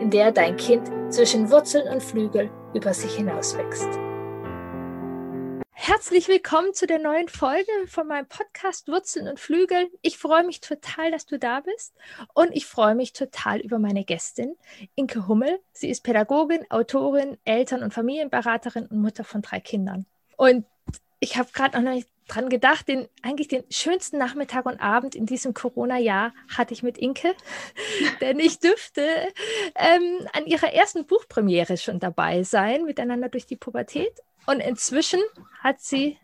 [0.00, 3.88] in der dein Kind zwischen Wurzeln und Flügel über sich hinauswächst.
[5.72, 9.90] Herzlich willkommen zu der neuen Folge von meinem Podcast Wurzeln und Flügel.
[10.02, 11.94] Ich freue mich total, dass du da bist
[12.34, 14.54] und ich freue mich total über meine Gästin,
[14.94, 15.58] Inke Hummel.
[15.72, 20.06] Sie ist Pädagogin, Autorin, Eltern- und Familienberaterin und Mutter von drei Kindern.
[20.36, 20.64] Und
[21.20, 25.26] ich habe gerade noch nicht dran gedacht, den eigentlich den schönsten Nachmittag und Abend in
[25.26, 27.34] diesem Corona-Jahr hatte ich mit Inke,
[28.20, 29.02] denn ich dürfte
[29.74, 34.12] ähm, an ihrer ersten Buchpremiere schon dabei sein, miteinander durch die Pubertät.
[34.46, 35.20] Und inzwischen
[35.60, 36.18] hat sie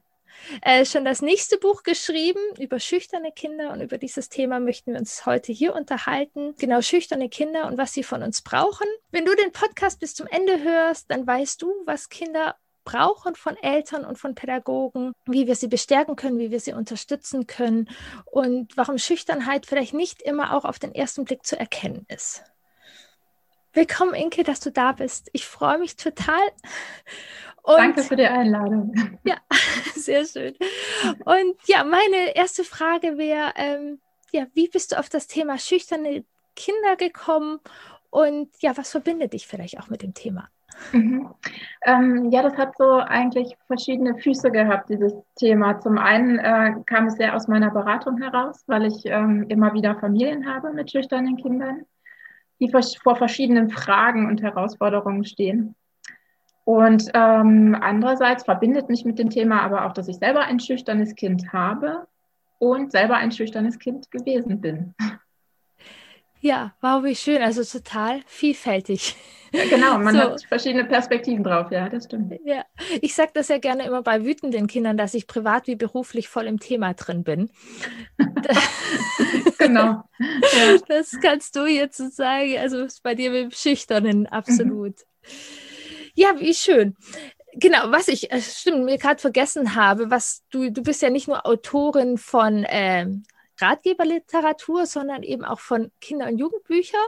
[0.63, 4.99] äh, schon das nächste Buch geschrieben über schüchterne Kinder und über dieses Thema möchten wir
[4.99, 6.55] uns heute hier unterhalten.
[6.59, 8.87] Genau, schüchterne Kinder und was sie von uns brauchen.
[9.11, 13.57] Wenn du den Podcast bis zum Ende hörst, dann weißt du, was Kinder brauchen von
[13.57, 17.89] Eltern und von Pädagogen, wie wir sie bestärken können, wie wir sie unterstützen können
[18.27, 22.45] und warum Schüchternheit vielleicht nicht immer auch auf den ersten Blick zu erkennen ist.
[23.73, 25.31] Willkommen, Inke, dass du da bist.
[25.33, 26.43] Ich freue mich total.
[27.63, 29.19] Und, Danke für die Einladung.
[29.25, 29.39] Ja,
[29.95, 30.55] sehr schön.
[31.25, 34.01] Und ja, meine erste Frage wäre, ähm,
[34.33, 37.59] ja, wie bist du auf das Thema schüchterne Kinder gekommen
[38.11, 40.51] und ja, was verbindet dich vielleicht auch mit dem Thema?
[40.93, 41.31] Mhm.
[41.85, 45.81] Ähm, ja, das hat so eigentlich verschiedene Füße gehabt, dieses Thema.
[45.81, 49.97] Zum einen äh, kam es sehr aus meiner Beratung heraus, weil ich ähm, immer wieder
[49.97, 51.83] Familien habe mit schüchternen Kindern,
[52.61, 55.75] die vor verschiedenen Fragen und Herausforderungen stehen.
[56.65, 61.15] Und ähm, andererseits verbindet mich mit dem Thema aber auch, dass ich selber ein schüchternes
[61.15, 62.07] Kind habe
[62.59, 64.95] und selber ein schüchternes Kind gewesen bin.
[66.45, 67.41] Ja, wow, wie schön.
[67.41, 69.17] Also total vielfältig.
[69.51, 70.21] Ja, genau, man so.
[70.21, 72.35] hat verschiedene Perspektiven drauf, ja, das stimmt.
[72.45, 72.67] Ja,
[73.01, 76.47] ich sage das ja gerne immer bei wütenden Kindern, dass ich privat wie beruflich voll
[76.47, 77.51] im Thema drin bin.
[79.59, 79.81] genau.
[79.81, 80.05] Ja.
[80.87, 84.97] Das kannst du jetzt so sagen, also ist bei dir mit dem Schüchternen absolut.
[84.99, 85.33] Mhm.
[86.15, 86.95] Ja, wie schön.
[87.55, 91.27] Genau, was ich, äh, stimmt, mir gerade vergessen habe, was du, du bist ja nicht
[91.27, 93.23] nur Autorin von ähm,
[93.59, 97.01] Ratgeberliteratur, sondern eben auch von Kinder- und Jugendbüchern.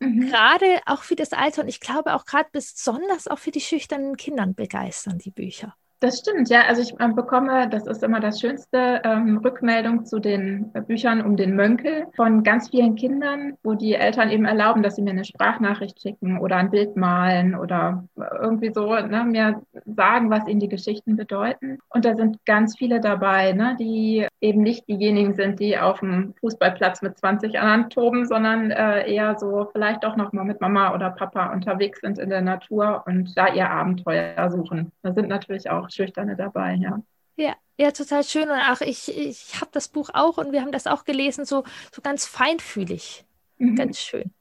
[0.00, 0.28] Mhm.
[0.28, 4.16] Gerade auch für das Alter und ich glaube auch gerade besonders auch für die schüchternen
[4.16, 5.76] Kindern begeistern die Bücher.
[6.00, 6.62] Das stimmt, ja.
[6.68, 11.22] Also ich äh, bekomme, das ist immer das Schönste, ähm, Rückmeldung zu den äh, Büchern
[11.22, 15.10] um den Mönkel von ganz vielen Kindern, wo die Eltern eben erlauben, dass sie mir
[15.10, 18.04] eine Sprachnachricht schicken oder ein Bild malen oder
[18.40, 21.78] irgendwie so ne, mir sagen, was ihnen die Geschichten bedeuten.
[21.88, 26.34] Und da sind ganz viele dabei, ne, die eben nicht diejenigen sind, die auf dem
[26.40, 30.94] Fußballplatz mit 20 anderen toben, sondern äh, eher so vielleicht auch noch mal mit Mama
[30.94, 34.92] oder Papa unterwegs sind in der Natur und da ihr Abenteuer suchen.
[35.02, 37.00] Da sind natürlich auch auch Schüchterne dabei, ja.
[37.36, 38.48] Ja, ja, total schön.
[38.48, 41.64] Und auch ich, ich habe das Buch auch und wir haben das auch gelesen, so,
[41.92, 43.24] so ganz feinfühlig.
[43.58, 43.76] Mhm.
[43.76, 44.32] Ganz schön.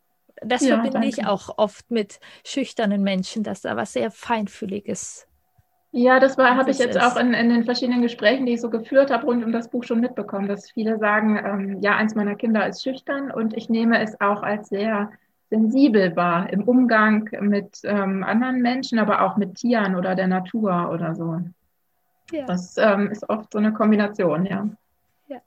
[0.41, 1.07] Das ja, verbinde danke.
[1.07, 5.27] ich auch oft mit schüchternen Menschen, dass da was sehr Feinfühliges
[5.97, 7.01] ja, das habe ich jetzt ist.
[7.01, 9.85] auch in, in, den verschiedenen Gesprächen, die ich so geführt habe, rund um das Buch
[9.85, 14.03] schon mitbekommen, dass viele sagen, ähm, ja, eins meiner Kinder ist schüchtern und ich nehme
[14.03, 15.09] es auch als sehr
[15.49, 20.89] sensibel war im Umgang mit ähm, anderen Menschen, aber auch mit Tieren oder der Natur
[20.91, 21.39] oder so.
[22.31, 22.45] Ja.
[22.45, 24.67] Das ähm, ist oft so eine Kombination, ja.
[25.27, 25.37] Ja,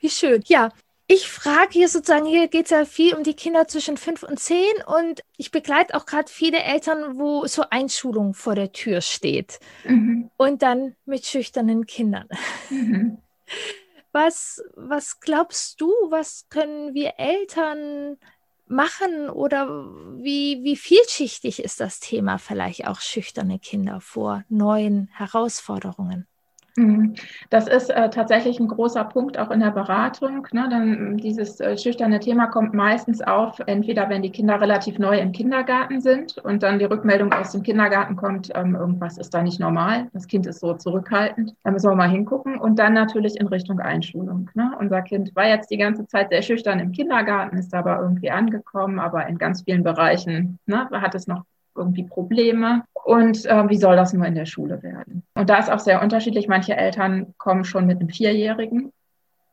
[0.00, 0.42] wie schön.
[0.46, 0.70] Ja,
[1.06, 4.38] ich frage hier sozusagen, hier geht es ja viel um die Kinder zwischen fünf und
[4.38, 9.60] zehn und ich begleite auch gerade viele Eltern, wo so Einschulung vor der Tür steht
[9.84, 10.30] mhm.
[10.38, 12.28] und dann mit schüchternen Kindern.
[12.70, 13.18] Mhm.
[14.12, 18.16] Was, was glaubst du, was können wir Eltern
[18.72, 19.68] machen oder
[20.18, 26.26] wie, wie vielschichtig ist das Thema vielleicht auch schüchterne Kinder vor neuen Herausforderungen?
[26.76, 27.14] Mhm.
[27.50, 30.46] Das ist äh, tatsächlich ein großer Punkt auch in der Beratung.
[30.52, 30.68] Ne?
[30.70, 35.32] Dann dieses äh, schüchterne Thema kommt meistens auf, entweder wenn die Kinder relativ neu im
[35.32, 39.60] Kindergarten sind und dann die Rückmeldung aus dem Kindergarten kommt, ähm, irgendwas ist da nicht
[39.60, 43.48] normal, das Kind ist so zurückhaltend, da müssen wir mal hingucken und dann natürlich in
[43.48, 44.50] Richtung Einschulung.
[44.54, 44.72] Ne?
[44.78, 48.98] Unser Kind war jetzt die ganze Zeit sehr schüchtern im Kindergarten, ist aber irgendwie angekommen,
[48.98, 53.96] aber in ganz vielen Bereichen ne, hat es noch irgendwie Probleme und äh, wie soll
[53.96, 55.22] das nur in der Schule werden?
[55.34, 56.48] Und da ist auch sehr unterschiedlich.
[56.48, 58.92] Manche Eltern kommen schon mit einem Vierjährigen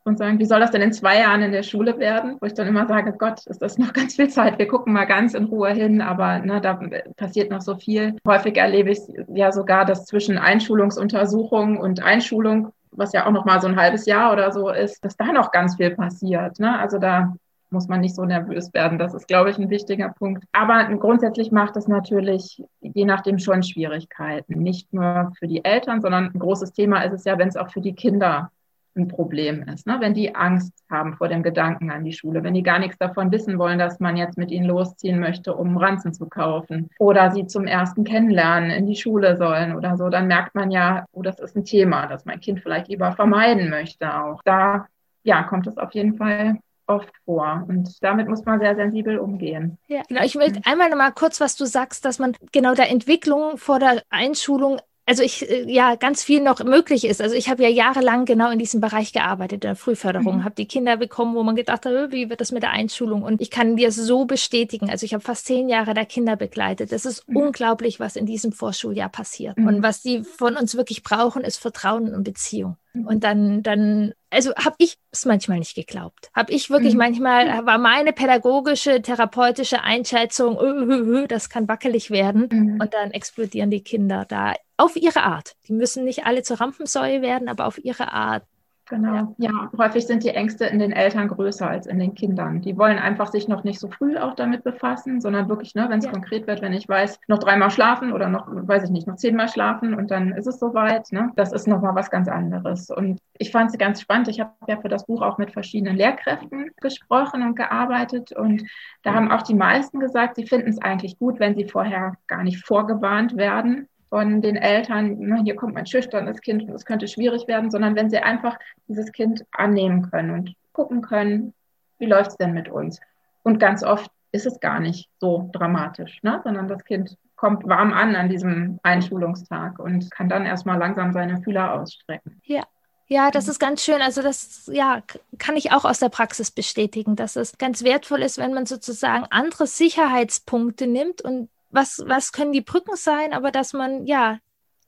[0.04, 2.38] und sagen, wie soll das denn in zwei Jahren in der Schule werden?
[2.40, 4.60] Wo ich dann immer sage, Gott, ist das noch ganz viel Zeit.
[4.60, 6.80] Wir gucken mal ganz in Ruhe hin, aber ne, da
[7.18, 8.16] passiert noch so viel.
[8.28, 9.00] Häufig erlebe ich
[9.34, 14.06] ja sogar, dass zwischen Einschulungsuntersuchung und Einschulung was ja auch noch mal so ein halbes
[14.06, 16.60] Jahr oder so ist, dass da noch ganz viel passiert.
[16.60, 16.78] Ne?
[16.78, 17.36] Also da
[17.72, 18.98] muss man nicht so nervös werden.
[18.98, 20.46] Das ist, glaube ich, ein wichtiger Punkt.
[20.52, 24.60] Aber grundsätzlich macht es natürlich je nachdem schon Schwierigkeiten.
[24.60, 27.70] Nicht nur für die Eltern, sondern ein großes Thema ist es ja, wenn es auch
[27.72, 28.52] für die Kinder
[28.96, 29.88] ein Problem ist.
[29.88, 29.98] Ne?
[30.00, 33.32] Wenn die Angst haben vor dem Gedanken an die Schule, wenn die gar nichts davon
[33.32, 37.46] wissen wollen, dass man jetzt mit ihnen losziehen möchte, um Ranzen zu kaufen oder sie
[37.46, 41.40] zum ersten Kennenlernen in die Schule sollen oder so, dann merkt man ja, oh, das
[41.40, 44.42] ist ein Thema, das mein Kind vielleicht lieber vermeiden möchte auch.
[44.44, 44.88] Da
[45.24, 46.58] ja, kommt es auf jeden Fall
[46.90, 47.66] oft vor.
[47.68, 49.78] Und damit muss man sehr sensibel umgehen.
[49.88, 50.24] Ja, genau.
[50.24, 53.80] Ich will einmal noch mal kurz, was du sagst, dass man genau der Entwicklung vor
[53.80, 57.20] der Einschulung also ich äh, ja ganz viel noch möglich ist.
[57.20, 60.44] Also ich habe ja jahrelang genau in diesem Bereich gearbeitet, in der Frühförderung, mhm.
[60.44, 63.24] habe die Kinder bekommen, wo man gedacht hat, wie wird das mit der Einschulung?
[63.24, 64.90] Und ich kann dir so bestätigen.
[64.90, 66.92] Also ich habe fast zehn Jahre der Kinder begleitet.
[66.92, 67.38] Das ist mhm.
[67.38, 69.58] unglaublich, was in diesem Vorschuljahr passiert.
[69.58, 69.68] Mhm.
[69.68, 72.78] Und was die von uns wirklich brauchen, ist Vertrauen und Beziehung.
[72.94, 73.08] Mhm.
[73.08, 76.30] Und dann, dann, also habe ich es manchmal nicht geglaubt.
[76.36, 77.00] Habe ich wirklich mhm.
[77.00, 82.48] manchmal, war meine pädagogische, therapeutische Einschätzung, öh, das kann wackelig werden.
[82.52, 82.80] Mhm.
[82.80, 85.56] Und dann explodieren die Kinder da auf ihre Art.
[85.68, 88.44] Die müssen nicht alle zur Rampensäue werden, aber auf ihre Art
[88.90, 89.14] Genau.
[89.14, 89.34] Ja.
[89.38, 89.72] ja.
[89.78, 92.62] häufig sind die Ängste in den Eltern größer als in den Kindern.
[92.62, 96.00] Die wollen einfach sich noch nicht so früh auch damit befassen, sondern wirklich, ne, wenn
[96.00, 96.12] es ja.
[96.12, 99.48] konkret wird, wenn ich weiß, noch dreimal schlafen oder noch, weiß ich nicht, noch zehnmal
[99.48, 101.12] schlafen und dann ist es soweit.
[101.12, 101.32] Ne?
[101.36, 102.90] Das ist nochmal was ganz anderes.
[102.90, 104.28] Und ich fand es ganz spannend.
[104.28, 108.64] Ich habe ja für das Buch auch mit verschiedenen Lehrkräften gesprochen und gearbeitet und
[109.04, 112.44] da haben auch die meisten gesagt, sie finden es eigentlich gut, wenn sie vorher gar
[112.44, 117.48] nicht vorgewarnt werden, von den Eltern, hier kommt mein schüchternes Kind und es könnte schwierig
[117.48, 118.58] werden, sondern wenn sie einfach
[118.88, 121.54] dieses Kind annehmen können und gucken können,
[122.00, 123.00] wie läuft es denn mit uns?
[123.44, 126.42] Und ganz oft ist es gar nicht so dramatisch, ne?
[126.44, 131.42] sondern das Kind kommt warm an an diesem Einschulungstag und kann dann erstmal langsam seine
[131.42, 132.42] Fühler ausstrecken.
[132.44, 132.64] Ja.
[133.12, 134.04] Ja, das ist ganz schön.
[134.04, 135.02] Also das ja,
[135.40, 139.26] kann ich auch aus der Praxis bestätigen, dass es ganz wertvoll ist, wenn man sozusagen
[139.32, 144.40] andere Sicherheitspunkte nimmt und was, was können die Brücken sein, aber dass man ja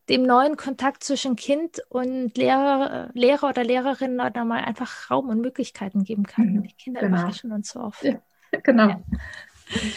[0.10, 5.42] dem neuen Kontakt zwischen Kind und Lehrer, Lehrer oder Lehrerin da mal einfach Raum und
[5.42, 6.54] Möglichkeiten geben kann.
[6.54, 7.18] Mhm, die Kinder genau.
[7.20, 8.04] überraschen uns so oft.
[8.04, 8.22] Ja,
[8.64, 8.90] genau.
[8.90, 9.02] Ja.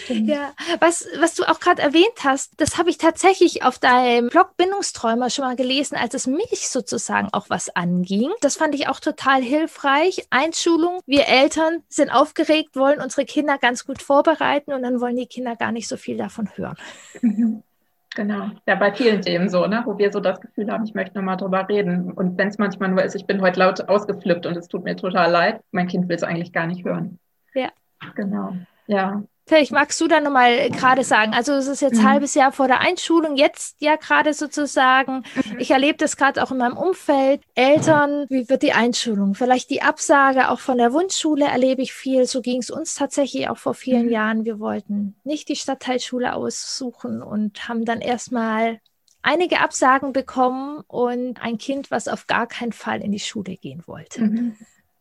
[0.08, 4.56] Ja, was, was du auch gerade erwähnt hast, das habe ich tatsächlich auf deinem Blog
[4.56, 8.30] Bindungsträumer schon mal gelesen, als es mich sozusagen auch was anging.
[8.40, 10.26] Das fand ich auch total hilfreich.
[10.30, 11.00] Einschulung.
[11.06, 15.56] Wir Eltern sind aufgeregt, wollen unsere Kinder ganz gut vorbereiten und dann wollen die Kinder
[15.56, 16.76] gar nicht so viel davon hören.
[17.20, 17.62] Mhm.
[18.14, 18.50] Genau.
[18.66, 19.82] Ja, bei vielen Themen so, ne?
[19.84, 22.12] wo wir so das Gefühl haben, ich möchte nochmal drüber reden.
[22.12, 24.96] Und wenn es manchmal nur ist, ich bin heute laut ausgeflippt und es tut mir
[24.96, 27.18] total leid, mein Kind will es eigentlich gar nicht hören.
[27.54, 27.70] Ja.
[28.14, 28.52] Genau.
[28.86, 29.24] Ja.
[29.46, 32.08] Vielleicht magst du da nochmal gerade sagen, also es ist jetzt mhm.
[32.08, 35.22] halbes Jahr vor der Einschulung, jetzt ja gerade sozusagen.
[35.34, 35.58] Mhm.
[35.58, 37.42] Ich erlebe das gerade auch in meinem Umfeld.
[37.54, 39.34] Eltern, wie wird die Einschulung?
[39.34, 42.24] Vielleicht die Absage auch von der Wunschschule erlebe ich viel.
[42.26, 44.12] So ging es uns tatsächlich auch vor vielen mhm.
[44.12, 44.44] Jahren.
[44.46, 48.80] Wir wollten nicht die Stadtteilschule aussuchen und haben dann erstmal
[49.20, 53.82] einige Absagen bekommen und ein Kind, was auf gar keinen Fall in die Schule gehen
[53.86, 54.22] wollte.
[54.22, 54.56] Mhm.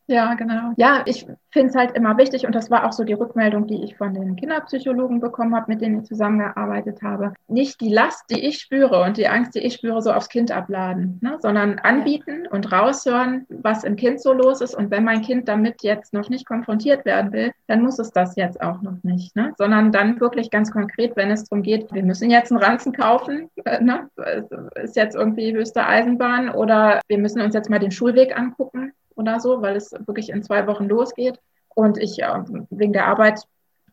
[0.06, 0.72] Ja, genau.
[0.76, 3.82] Ja, ich finde es halt immer wichtig und das war auch so die Rückmeldung, die
[3.84, 7.32] ich von den Kinderpsychologen bekommen habe, mit denen ich zusammengearbeitet habe.
[7.48, 10.50] Nicht die Last, die ich spüre und die Angst, die ich spüre, so aufs Kind
[10.50, 11.38] abladen, ne?
[11.40, 14.74] sondern anbieten und raushören, was im Kind so los ist.
[14.74, 18.36] Und wenn mein Kind damit jetzt noch nicht konfrontiert werden will, dann muss es das
[18.36, 19.54] jetzt auch noch nicht, ne?
[19.56, 23.48] sondern dann wirklich ganz konkret, wenn es darum geht, wir müssen jetzt einen Ranzen kaufen,
[23.64, 24.10] äh, ne?
[24.82, 29.40] ist jetzt irgendwie höchste Eisenbahn oder wir müssen uns jetzt mal den Schulweg angucken oder
[29.40, 31.40] so, weil es wirklich in zwei Wochen losgeht
[31.74, 33.42] und ich äh, wegen der Arbeit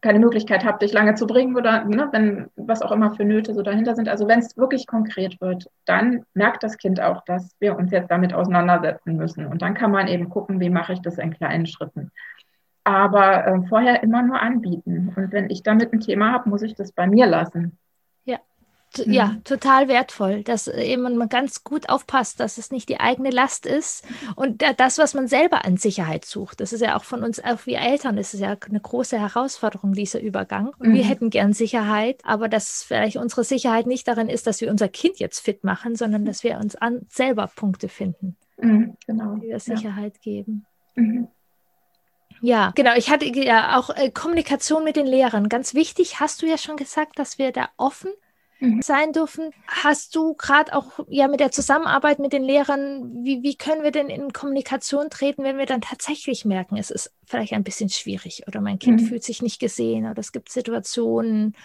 [0.01, 3.53] keine Möglichkeit habe, dich lange zu bringen oder ne, wenn was auch immer für Nöte
[3.53, 4.09] so dahinter sind.
[4.09, 8.09] Also wenn es wirklich konkret wird, dann merkt das Kind auch, dass wir uns jetzt
[8.09, 9.45] damit auseinandersetzen müssen.
[9.45, 12.11] Und dann kann man eben gucken, wie mache ich das in kleinen Schritten.
[12.83, 15.13] Aber äh, vorher immer nur anbieten.
[15.15, 17.77] Und wenn ich damit ein Thema habe, muss ich das bei mir lassen
[18.97, 19.43] ja, mhm.
[19.43, 24.05] total wertvoll, dass eben man ganz gut aufpasst, dass es nicht die eigene Last ist
[24.35, 26.59] und das, was man selber an Sicherheit sucht.
[26.59, 29.93] Das ist ja auch von uns, auch wie Eltern, das ist ja eine große Herausforderung,
[29.93, 30.73] dieser Übergang.
[30.79, 30.93] Und mhm.
[30.93, 34.89] wir hätten gern Sicherheit, aber dass vielleicht unsere Sicherheit nicht darin ist, dass wir unser
[34.89, 39.35] Kind jetzt fit machen, sondern dass wir uns an, selber Punkte finden, mhm, genau.
[39.35, 40.21] die wir Sicherheit ja.
[40.21, 40.65] geben.
[40.95, 41.27] Mhm.
[42.41, 42.95] Ja, genau.
[42.95, 45.47] Ich hatte ja auch äh, Kommunikation mit den Lehrern.
[45.47, 48.11] Ganz wichtig, hast du ja schon gesagt, dass wir da offen
[48.61, 48.81] mhm.
[48.81, 49.51] sein dürfen.
[49.67, 53.91] Hast du gerade auch ja mit der Zusammenarbeit mit den Lehrern, wie, wie können wir
[53.91, 58.43] denn in Kommunikation treten, wenn wir dann tatsächlich merken, es ist vielleicht ein bisschen schwierig
[58.47, 59.07] oder mein Kind mhm.
[59.07, 61.55] fühlt sich nicht gesehen oder es gibt Situationen,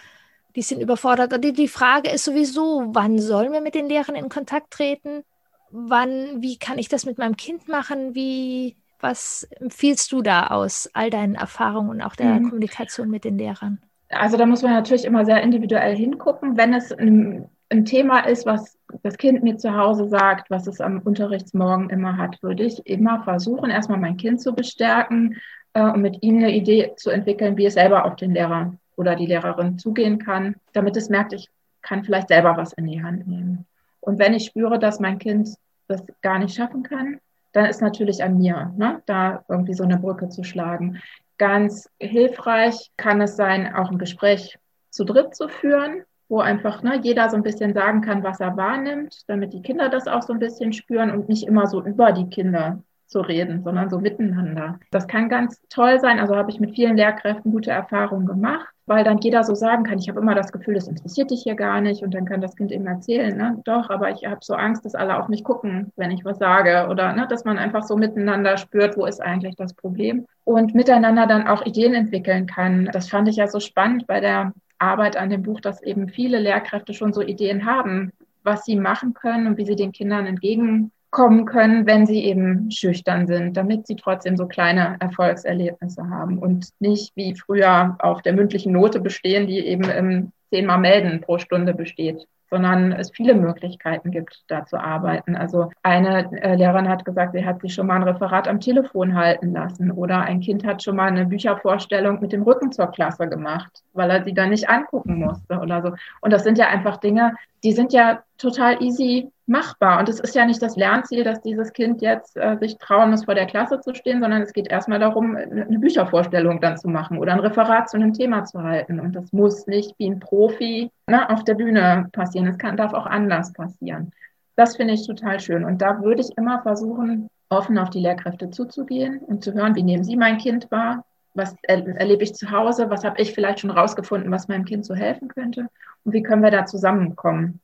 [0.55, 1.33] die sind überfordert.
[1.33, 5.23] Und die, die Frage ist sowieso, wann sollen wir mit den Lehrern in Kontakt treten?
[5.69, 8.15] Wann, wie kann ich das mit meinem Kind machen?
[8.15, 12.49] Wie, was empfiehlst du da aus all deinen Erfahrungen und auch der mhm.
[12.49, 13.81] Kommunikation mit den Lehrern?
[14.09, 16.57] Also da muss man natürlich immer sehr individuell hingucken.
[16.57, 20.79] Wenn es ein, ein, Thema ist, was das Kind mir zu Hause sagt, was es
[20.79, 25.37] am Unterrichtsmorgen immer hat, würde ich immer versuchen, erstmal mein Kind zu bestärken
[25.73, 29.15] äh, und mit ihm eine Idee zu entwickeln, wie es selber auf den Lehrer oder
[29.15, 31.49] die Lehrerin zugehen kann, damit es merkt, ich
[31.81, 33.65] kann vielleicht selber was in die Hand nehmen.
[33.99, 35.49] Und wenn ich spüre, dass mein Kind
[35.87, 37.19] das gar nicht schaffen kann,
[37.53, 41.01] dann ist natürlich an mir, ne, da irgendwie so eine Brücke zu schlagen.
[41.37, 44.57] Ganz hilfreich kann es sein, auch ein Gespräch
[44.89, 48.57] zu dritt zu führen, wo einfach ne, jeder so ein bisschen sagen kann, was er
[48.57, 52.11] wahrnimmt, damit die Kinder das auch so ein bisschen spüren und nicht immer so über
[52.11, 54.79] die Kinder zu reden, sondern so miteinander.
[54.91, 56.19] Das kann ganz toll sein.
[56.19, 59.97] Also habe ich mit vielen Lehrkräften gute Erfahrungen gemacht, weil dann jeder so sagen kann,
[59.97, 62.03] ich habe immer das Gefühl, das interessiert dich hier gar nicht.
[62.03, 63.61] Und dann kann das Kind eben erzählen, ne?
[63.65, 66.87] doch, aber ich habe so Angst, dass alle auf mich gucken, wenn ich was sage.
[66.89, 70.25] Oder ne, dass man einfach so miteinander spürt, wo ist eigentlich das Problem.
[70.43, 72.89] Und miteinander dann auch Ideen entwickeln kann.
[72.91, 76.39] Das fand ich ja so spannend bei der Arbeit an dem Buch, dass eben viele
[76.39, 78.11] Lehrkräfte schon so Ideen haben,
[78.43, 82.69] was sie machen können und wie sie den Kindern entgegen kommen können, wenn sie eben
[82.69, 88.33] schüchtern sind, damit sie trotzdem so kleine Erfolgserlebnisse haben und nicht wie früher auf der
[88.33, 94.09] mündlichen Note bestehen, die eben im zehnmal melden pro Stunde besteht sondern es viele Möglichkeiten
[94.09, 95.35] gibt, da zu arbeiten.
[95.35, 99.15] Also eine äh, Lehrerin hat gesagt, sie hat sich schon mal ein Referat am Telefon
[99.15, 103.27] halten lassen oder ein Kind hat schon mal eine Büchervorstellung mit dem Rücken zur Klasse
[103.27, 105.91] gemacht, weil er sie dann nicht angucken musste oder so.
[106.21, 107.33] Und das sind ja einfach Dinge,
[107.65, 109.99] die sind ja total easy machbar.
[109.99, 113.25] Und es ist ja nicht das Lernziel, dass dieses Kind jetzt äh, sich trauen muss,
[113.25, 117.17] vor der Klasse zu stehen, sondern es geht erstmal darum, eine Büchervorstellung dann zu machen
[117.17, 118.99] oder ein Referat zu einem Thema zu halten.
[118.99, 122.47] Und das muss nicht wie ein Profi ne, auf der Bühne passieren.
[122.47, 124.11] Es kann, darf auch anders passieren.
[124.55, 125.63] Das finde ich total schön.
[125.63, 129.83] Und da würde ich immer versuchen, offen auf die Lehrkräfte zuzugehen und zu hören, wie
[129.83, 131.05] nehmen Sie mein Kind wahr?
[131.33, 132.89] Was erlebe ich zu Hause?
[132.89, 135.67] Was habe ich vielleicht schon rausgefunden, was meinem Kind so helfen könnte?
[136.03, 137.61] Und wie können wir da zusammenkommen?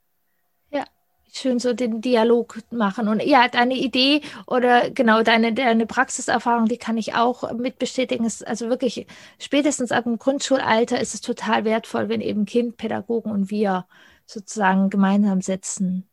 [1.32, 3.08] Schön so den Dialog machen.
[3.08, 8.26] Und ja, deine Idee oder genau deine, deine Praxiserfahrung, die kann ich auch mit bestätigen.
[8.26, 9.08] Es, also wirklich
[9.40, 13.86] spätestens ab dem Grundschulalter ist es total wertvoll, wenn eben Kind, Pädagogen und wir
[14.26, 16.08] sozusagen gemeinsam sitzen,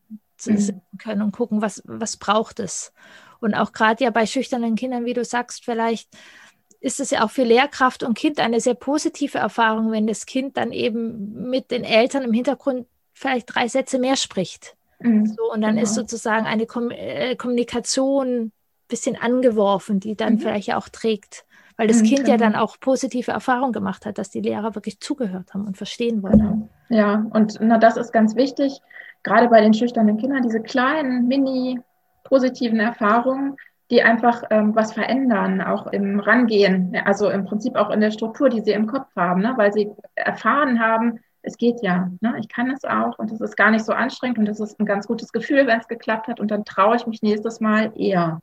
[0.47, 0.81] mhm.
[0.99, 2.93] können und gucken, was, was braucht es.
[3.41, 6.09] Und auch gerade ja bei schüchternen Kindern, wie du sagst, vielleicht
[6.81, 10.57] ist es ja auch für Lehrkraft und Kind eine sehr positive Erfahrung, wenn das Kind
[10.57, 14.77] dann eben mit den Eltern im Hintergrund vielleicht drei Sätze mehr spricht.
[15.01, 15.27] Mhm.
[15.27, 15.83] So, und dann genau.
[15.83, 18.53] ist sozusagen eine Kom äh, Kommunikation ein
[18.89, 20.39] bisschen angeworfen, die dann mhm.
[20.39, 21.45] vielleicht ja auch trägt.
[21.77, 22.31] Weil das mhm, Kind genau.
[22.33, 26.23] ja dann auch positive Erfahrungen gemacht hat, dass die Lehrer wirklich zugehört haben und verstehen
[26.23, 26.39] wollten.
[26.39, 26.69] Genau.
[26.91, 28.81] Ja, und na, das ist ganz wichtig,
[29.23, 31.81] gerade bei den schüchternen Kindern, diese kleinen, mini
[32.25, 33.57] positiven Erfahrungen,
[33.91, 38.49] die einfach ähm, was verändern, auch im Rangehen, also im Prinzip auch in der Struktur,
[38.49, 39.55] die sie im Kopf haben, ne?
[39.57, 42.37] weil sie erfahren haben, es geht ja, ne?
[42.39, 44.87] ich kann es auch und es ist gar nicht so anstrengend und es ist ein
[44.87, 48.41] ganz gutes Gefühl, wenn es geklappt hat und dann traue ich mich nächstes Mal eher,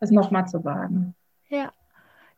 [0.00, 1.14] es nochmal zu wagen.
[1.48, 1.70] Ja.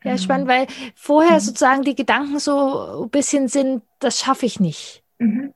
[0.04, 0.22] Ja, genau.
[0.22, 1.40] spannend, weil vorher mhm.
[1.40, 5.02] sozusagen die Gedanken so ein bisschen sind, das schaffe ich nicht.
[5.18, 5.52] Mhm.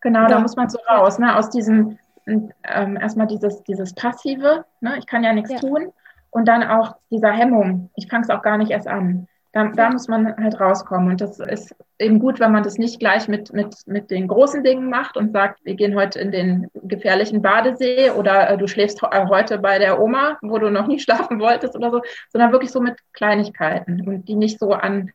[0.00, 0.26] Genau, ja.
[0.26, 1.36] da muss man so raus, ne?
[1.36, 4.98] aus diesem, ähm, erstmal dieses, dieses Passive, ne?
[4.98, 5.58] ich kann ja nichts ja.
[5.58, 5.92] tun
[6.30, 9.28] und dann auch dieser Hemmung, ich fange es auch gar nicht erst an.
[9.54, 11.10] Da, da, muss man halt rauskommen.
[11.10, 14.64] Und das ist eben gut, wenn man das nicht gleich mit, mit, mit den großen
[14.64, 19.00] Dingen macht und sagt, wir gehen heute in den gefährlichen Badesee oder äh, du schläfst
[19.04, 22.72] äh, heute bei der Oma, wo du noch nie schlafen wolltest oder so, sondern wirklich
[22.72, 25.12] so mit Kleinigkeiten und die nicht so an,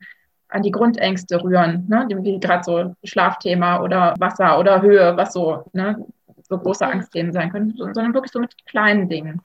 [0.48, 2.08] an die Grundängste rühren, ne?
[2.22, 6.06] wie gerade so Schlafthema oder Wasser oder Höhe, was so, ne?
[6.44, 9.42] so große Angstthemen sein können, sondern wirklich so mit kleinen Dingen.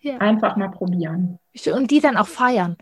[0.00, 0.16] Ja.
[0.18, 1.38] Einfach mal probieren.
[1.70, 2.78] Und die dann auch feiern.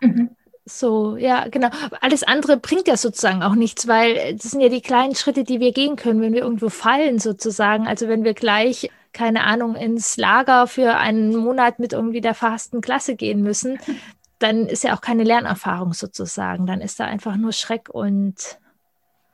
[0.00, 0.30] Mhm.
[0.68, 1.68] So, ja, genau.
[2.00, 5.60] Alles andere bringt ja sozusagen auch nichts, weil das sind ja die kleinen Schritte, die
[5.60, 7.86] wir gehen können, wenn wir irgendwo fallen, sozusagen.
[7.86, 12.80] Also wenn wir gleich, keine Ahnung, ins Lager für einen Monat mit irgendwie der verhassten
[12.80, 13.78] Klasse gehen müssen,
[14.38, 16.66] dann ist ja auch keine Lernerfahrung sozusagen.
[16.66, 18.58] Dann ist da einfach nur Schreck und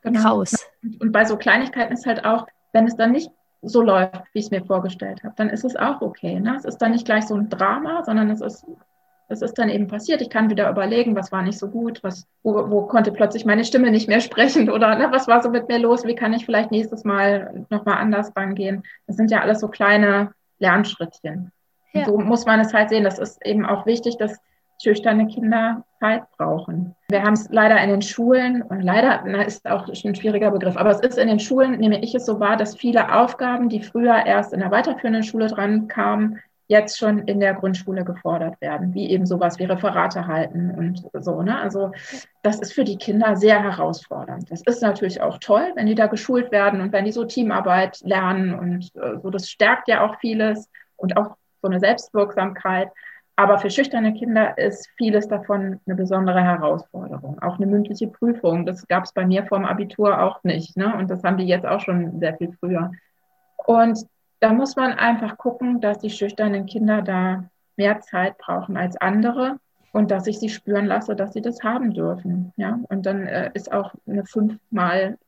[0.03, 0.23] genau.
[0.23, 0.67] Graus.
[1.00, 4.47] Und bei so Kleinigkeiten ist halt auch, wenn es dann nicht so läuft, wie ich
[4.47, 6.38] es mir vorgestellt habe, dann ist es auch okay.
[6.38, 6.55] Ne?
[6.57, 8.64] Es ist dann nicht gleich so ein Drama, sondern es ist
[9.28, 10.21] Das ist dann eben passiert.
[10.21, 13.64] Ich kann wieder überlegen, was war nicht so gut, was, wo, wo konnte plötzlich meine
[13.64, 16.45] Stimme nicht mehr sprechen oder ne, was war so mit mir los, wie kann ich
[16.45, 18.83] vielleicht nächstes Mal nochmal anders rangehen.
[19.07, 21.50] Das sind ja alles so kleine Lernschrittchen.
[21.93, 22.04] Ja.
[22.04, 23.04] So muss man es halt sehen.
[23.04, 24.38] Das ist eben auch wichtig, dass
[24.83, 26.95] schüchterne Kinder Zeit brauchen.
[27.09, 30.76] Wir haben es leider in den Schulen, und leider na, ist auch ein schwieriger Begriff,
[30.76, 33.83] aber es ist in den Schulen, nehme ich es so wahr, dass viele Aufgaben, die
[33.83, 38.94] früher erst in der weiterführenden Schule dran kamen, jetzt schon in der Grundschule gefordert werden,
[38.94, 41.42] wie eben sowas wie Referate halten und so.
[41.42, 41.59] Ne?
[41.59, 41.92] Also
[42.42, 44.50] das ist für die Kinder sehr herausfordernd.
[44.50, 48.00] Das ist natürlich auch toll, wenn die da geschult werden und wenn die so Teamarbeit
[48.02, 49.30] lernen und äh, so.
[49.30, 52.88] Das stärkt ja auch vieles und auch so eine Selbstwirksamkeit.
[53.37, 57.42] Aber für schüchterne Kinder ist vieles davon eine besondere Herausforderung.
[57.42, 60.76] Auch eine mündliche Prüfung, das gab es bei mir vor dem Abitur auch nicht.
[60.76, 60.94] Ne?
[60.97, 62.92] Und das haben die jetzt auch schon sehr viel früher.
[63.66, 64.06] Und
[64.41, 67.45] da muss man einfach gucken, dass die schüchternen Kinder da
[67.76, 69.59] mehr Zeit brauchen als andere
[69.93, 72.53] und dass ich sie spüren lasse, dass sie das haben dürfen.
[72.57, 72.79] Ja?
[72.88, 75.19] Und dann äh, ist auch eine fünfmal,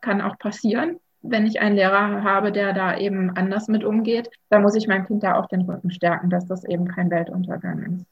[0.00, 4.30] kann auch passieren, wenn ich einen Lehrer habe, der da eben anders mit umgeht.
[4.50, 7.82] Da muss ich meinem Kind da auch den Rücken stärken, dass das eben kein Weltuntergang
[7.82, 8.06] ist.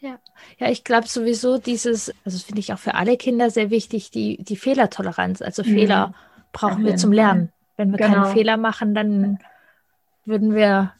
[0.00, 0.18] Ja,
[0.58, 4.42] ja ich glaube sowieso dieses, also finde ich auch für alle Kinder sehr wichtig, die,
[4.44, 5.40] die Fehlertoleranz.
[5.42, 5.66] Also mhm.
[5.66, 6.14] Fehler
[6.52, 7.52] brauchen wir zum Lernen.
[7.76, 8.22] Wenn wir genau.
[8.22, 9.38] keinen Fehler machen, dann
[10.24, 10.92] würden wir,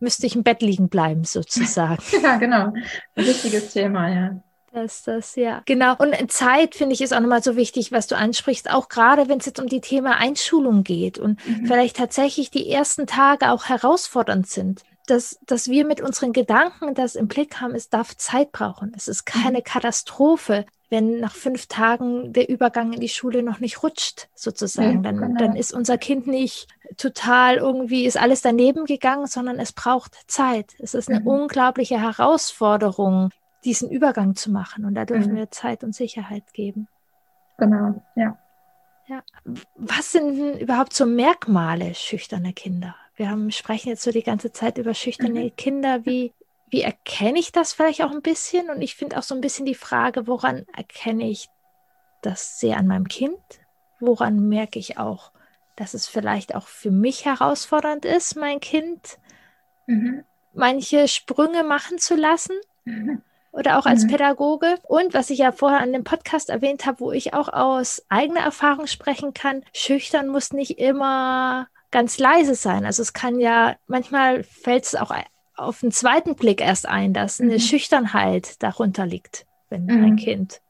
[0.00, 2.02] müsste ich im Bett liegen bleiben, sozusagen.
[2.22, 2.72] ja, genau.
[3.14, 4.42] Ein wichtiges Thema, ja.
[4.72, 5.62] Das, das, ja.
[5.66, 5.94] Genau.
[5.96, 9.38] Und Zeit, finde ich, ist auch nochmal so wichtig, was du ansprichst, auch gerade wenn
[9.38, 11.66] es jetzt um die Thema Einschulung geht und mhm.
[11.66, 14.82] vielleicht tatsächlich die ersten Tage auch herausfordernd sind.
[15.06, 18.92] Dass, dass wir mit unseren Gedanken das im Blick haben, es darf Zeit brauchen.
[18.96, 19.64] Es ist keine mhm.
[19.64, 25.02] Katastrophe, wenn nach fünf Tagen der Übergang in die Schule noch nicht rutscht, sozusagen.
[25.02, 25.38] dann, genau.
[25.38, 26.68] dann ist unser Kind nicht
[26.98, 30.74] total irgendwie, ist alles daneben gegangen, sondern es braucht Zeit.
[30.78, 31.26] Es ist eine mhm.
[31.26, 33.30] unglaubliche Herausforderung,
[33.64, 34.84] diesen Übergang zu machen.
[34.84, 35.36] Und da dürfen mhm.
[35.36, 36.88] wir Zeit und Sicherheit geben.
[37.56, 38.36] Genau, ja.
[39.08, 39.22] Ja.
[39.76, 42.94] Was sind denn überhaupt so Merkmale schüchterner Kinder?
[43.14, 45.56] Wir haben, sprechen jetzt so die ganze Zeit über schüchterne mhm.
[45.56, 46.06] Kinder.
[46.06, 46.32] Wie,
[46.70, 48.70] wie erkenne ich das vielleicht auch ein bisschen?
[48.70, 51.48] Und ich finde auch so ein bisschen die Frage, woran erkenne ich
[52.22, 53.38] das sehr an meinem Kind?
[54.00, 55.32] Woran merke ich auch,
[55.76, 59.18] dass es vielleicht auch für mich herausfordernd ist, mein Kind
[59.86, 60.24] mhm.
[60.54, 62.56] manche Sprünge machen zu lassen?
[62.84, 63.22] Mhm.
[63.52, 64.08] Oder auch als mhm.
[64.08, 64.76] Pädagoge.
[64.84, 68.40] Und was ich ja vorher an dem Podcast erwähnt habe, wo ich auch aus eigener
[68.40, 72.84] Erfahrung sprechen kann, schüchtern muss nicht immer ganz leise sein.
[72.84, 75.12] Also es kann ja, manchmal fällt es auch
[75.54, 77.60] auf den zweiten Blick erst ein, dass eine mhm.
[77.60, 80.04] Schüchternheit darunter liegt, wenn mhm.
[80.04, 80.60] ein Kind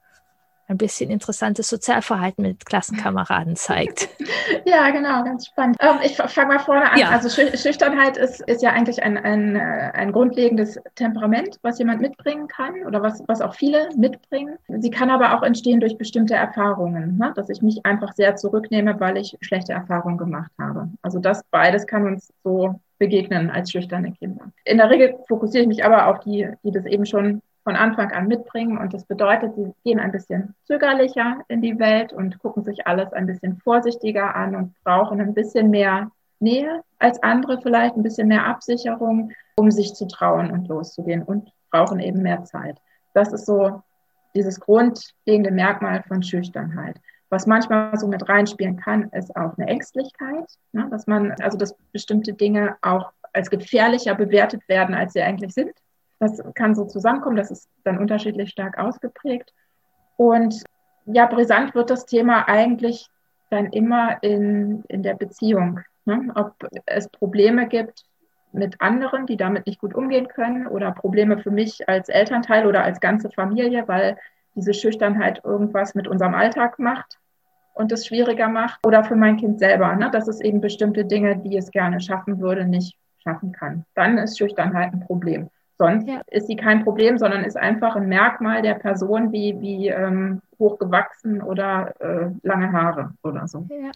[0.72, 4.08] ein bisschen interessantes Sozialverhalten mit Klassenkameraden zeigt.
[4.64, 5.76] Ja, genau, ganz spannend.
[5.80, 6.98] Ähm, ich fange mal vorne an.
[6.98, 7.10] Ja.
[7.10, 12.48] Also Schüchternheit ist, ist ja eigentlich ein, ein, äh, ein grundlegendes Temperament, was jemand mitbringen
[12.48, 14.56] kann oder was, was auch viele mitbringen.
[14.68, 17.32] Sie kann aber auch entstehen durch bestimmte Erfahrungen, ne?
[17.34, 20.88] dass ich mich einfach sehr zurücknehme, weil ich schlechte Erfahrungen gemacht habe.
[21.02, 24.52] Also das beides kann uns so begegnen als schüchterne Kinder.
[24.64, 28.10] In der Regel fokussiere ich mich aber auf die, die das eben schon von Anfang
[28.12, 28.78] an mitbringen.
[28.78, 33.12] Und das bedeutet, sie gehen ein bisschen zögerlicher in die Welt und gucken sich alles
[33.12, 38.28] ein bisschen vorsichtiger an und brauchen ein bisschen mehr Nähe als andere, vielleicht ein bisschen
[38.28, 42.78] mehr Absicherung, um sich zu trauen und loszugehen und brauchen eben mehr Zeit.
[43.14, 43.82] Das ist so
[44.34, 47.00] dieses grundlegende Merkmal von Schüchternheit.
[47.30, 50.88] Was manchmal so mit reinspielen kann, ist auch eine Ängstlichkeit, ne?
[50.90, 55.72] dass man, also dass bestimmte Dinge auch als gefährlicher bewertet werden, als sie eigentlich sind.
[56.22, 59.52] Das kann so zusammenkommen, das ist dann unterschiedlich stark ausgeprägt.
[60.16, 60.62] Und
[61.04, 63.08] ja, brisant wird das Thema eigentlich
[63.50, 65.80] dann immer in, in der Beziehung.
[66.04, 66.30] Ne?
[66.36, 66.54] Ob
[66.86, 68.04] es Probleme gibt
[68.52, 72.84] mit anderen, die damit nicht gut umgehen können oder Probleme für mich als Elternteil oder
[72.84, 74.16] als ganze Familie, weil
[74.54, 77.18] diese Schüchternheit irgendwas mit unserem Alltag macht
[77.74, 78.78] und es schwieriger macht.
[78.86, 80.08] Oder für mein Kind selber, ne?
[80.12, 83.86] dass es eben bestimmte Dinge, die es gerne schaffen würde, nicht schaffen kann.
[83.96, 85.50] Dann ist Schüchternheit ein Problem.
[85.82, 86.22] Sonst ja.
[86.28, 91.42] ist sie kein Problem, sondern ist einfach ein Merkmal der Person, wie, wie ähm, hochgewachsen
[91.42, 93.66] oder äh, lange Haare oder so.
[93.68, 93.90] Ja.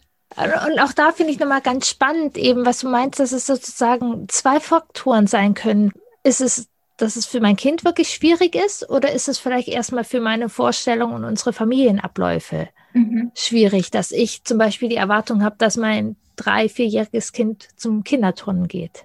[0.68, 4.29] Und auch da finde ich nochmal ganz spannend, eben, was du meinst, dass es sozusagen
[4.29, 5.92] zwei Faktoren sein können.
[6.25, 10.05] Ist es dass es für mein Kind wirklich schwierig ist oder ist es vielleicht erstmal
[10.05, 13.31] für meine Vorstellung und unsere Familienabläufe mhm.
[13.35, 18.66] schwierig, dass ich zum Beispiel die Erwartung habe, dass mein drei-, vierjähriges Kind zum Kinderturnen
[18.66, 19.05] geht?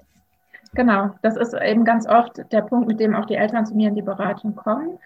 [0.74, 3.90] Genau, das ist eben ganz oft der Punkt, mit dem auch die Eltern zu mir
[3.90, 5.00] in die Beratung kommen,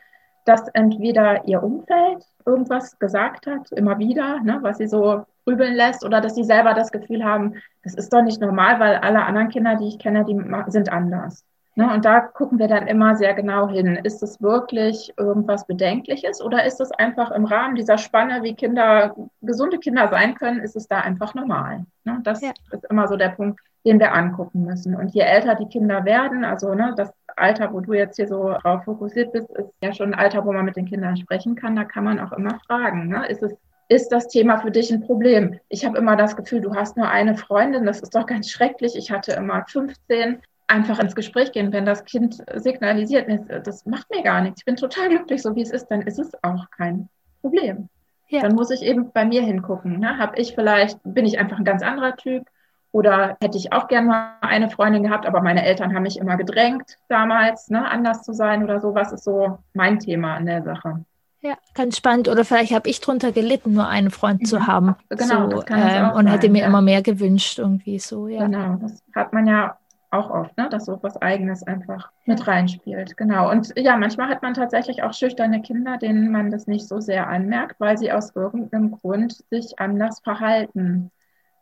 [0.45, 6.05] dass entweder ihr Umfeld irgendwas gesagt hat, immer wieder, ne, was sie so grübeln lässt,
[6.05, 9.49] oder dass sie selber das Gefühl haben, das ist doch nicht normal, weil alle anderen
[9.49, 11.43] Kinder, die ich kenne, die sind anders.
[11.77, 13.99] Ne, und da gucken wir dann immer sehr genau hin.
[14.03, 19.13] Ist es wirklich irgendwas Bedenkliches oder ist es einfach im Rahmen dieser Spanne, wie Kinder,
[19.41, 21.85] gesunde Kinder sein können, ist es da einfach normal?
[22.05, 22.51] Ne, das ja.
[22.71, 24.95] ist immer so der Punkt, den wir angucken müssen.
[24.95, 28.53] Und je älter die Kinder werden, also ne, das Alter, wo du jetzt hier so
[28.61, 31.75] drauf fokussiert bist, ist ja schon ein Alter, wo man mit den Kindern sprechen kann.
[31.75, 33.55] Da kann man auch immer fragen, ne, ist es
[33.87, 35.59] ist das Thema für dich ein Problem?
[35.69, 38.95] Ich habe immer das Gefühl, du hast nur eine Freundin, das ist doch ganz schrecklich.
[38.95, 43.29] Ich hatte immer 15 einfach ins Gespräch gehen, wenn das Kind signalisiert,
[43.63, 46.17] das macht mir gar nichts, ich bin total glücklich, so wie es ist, dann ist
[46.17, 47.09] es auch kein
[47.41, 47.89] Problem.
[48.29, 48.41] Ja.
[48.41, 49.99] Dann muss ich eben bei mir hingucken.
[49.99, 50.17] Ne?
[50.17, 52.47] Habe ich vielleicht, bin ich einfach ein ganz anderer Typ
[52.95, 56.37] oder hätte ich auch gerne mal eine Freundin gehabt, aber meine Eltern haben mich immer
[56.37, 58.95] gedrängt damals, ne, anders zu sein oder so.
[58.95, 61.03] Was ist so mein Thema an der Sache?
[61.41, 62.29] Ja, ganz spannend.
[62.29, 64.45] Oder vielleicht habe ich drunter gelitten, nur einen Freund mhm.
[64.45, 64.95] zu haben.
[65.09, 66.67] Genau, so, ähm, und sein, hätte mir ja.
[66.67, 68.45] immer mehr gewünscht, irgendwie so, ja.
[68.45, 69.77] Genau, das hat man ja
[70.11, 70.69] auch oft, ne?
[70.69, 73.17] dass so was Eigenes einfach mit reinspielt.
[73.17, 73.51] Genau.
[73.51, 77.27] Und ja, manchmal hat man tatsächlich auch schüchterne Kinder, denen man das nicht so sehr
[77.27, 81.11] anmerkt, weil sie aus irgendeinem Grund sich anders verhalten.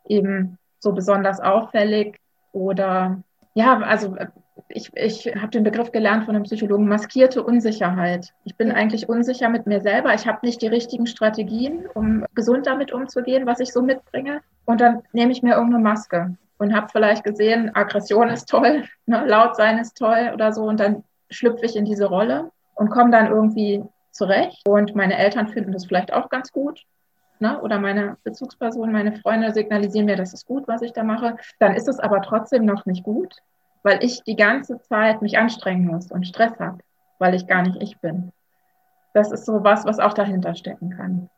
[0.06, 2.20] Eben so besonders auffällig
[2.52, 3.22] oder
[3.54, 4.16] ja, also
[4.68, 8.32] ich, ich habe den Begriff gelernt von einem Psychologen, maskierte Unsicherheit.
[8.44, 10.14] Ich bin eigentlich unsicher mit mir selber.
[10.14, 14.40] Ich habe nicht die richtigen Strategien, um gesund damit umzugehen, was ich so mitbringe.
[14.64, 19.24] Und dann nehme ich mir irgendeine Maske und habe vielleicht gesehen, Aggression ist toll, ne,
[19.26, 20.64] laut sein ist toll oder so.
[20.64, 24.66] Und dann schlüpfe ich in diese Rolle und komme dann irgendwie zurecht.
[24.68, 26.82] Und meine Eltern finden das vielleicht auch ganz gut.
[27.40, 27.60] Ne?
[27.60, 31.36] Oder meine Bezugsperson, meine Freunde signalisieren mir, das ist gut, was ich da mache.
[31.58, 33.36] Dann ist es aber trotzdem noch nicht gut,
[33.82, 36.78] weil ich die ganze Zeit mich anstrengen muss und Stress habe,
[37.18, 38.32] weil ich gar nicht ich bin.
[39.12, 41.28] Das ist so was, was auch dahinter stecken kann.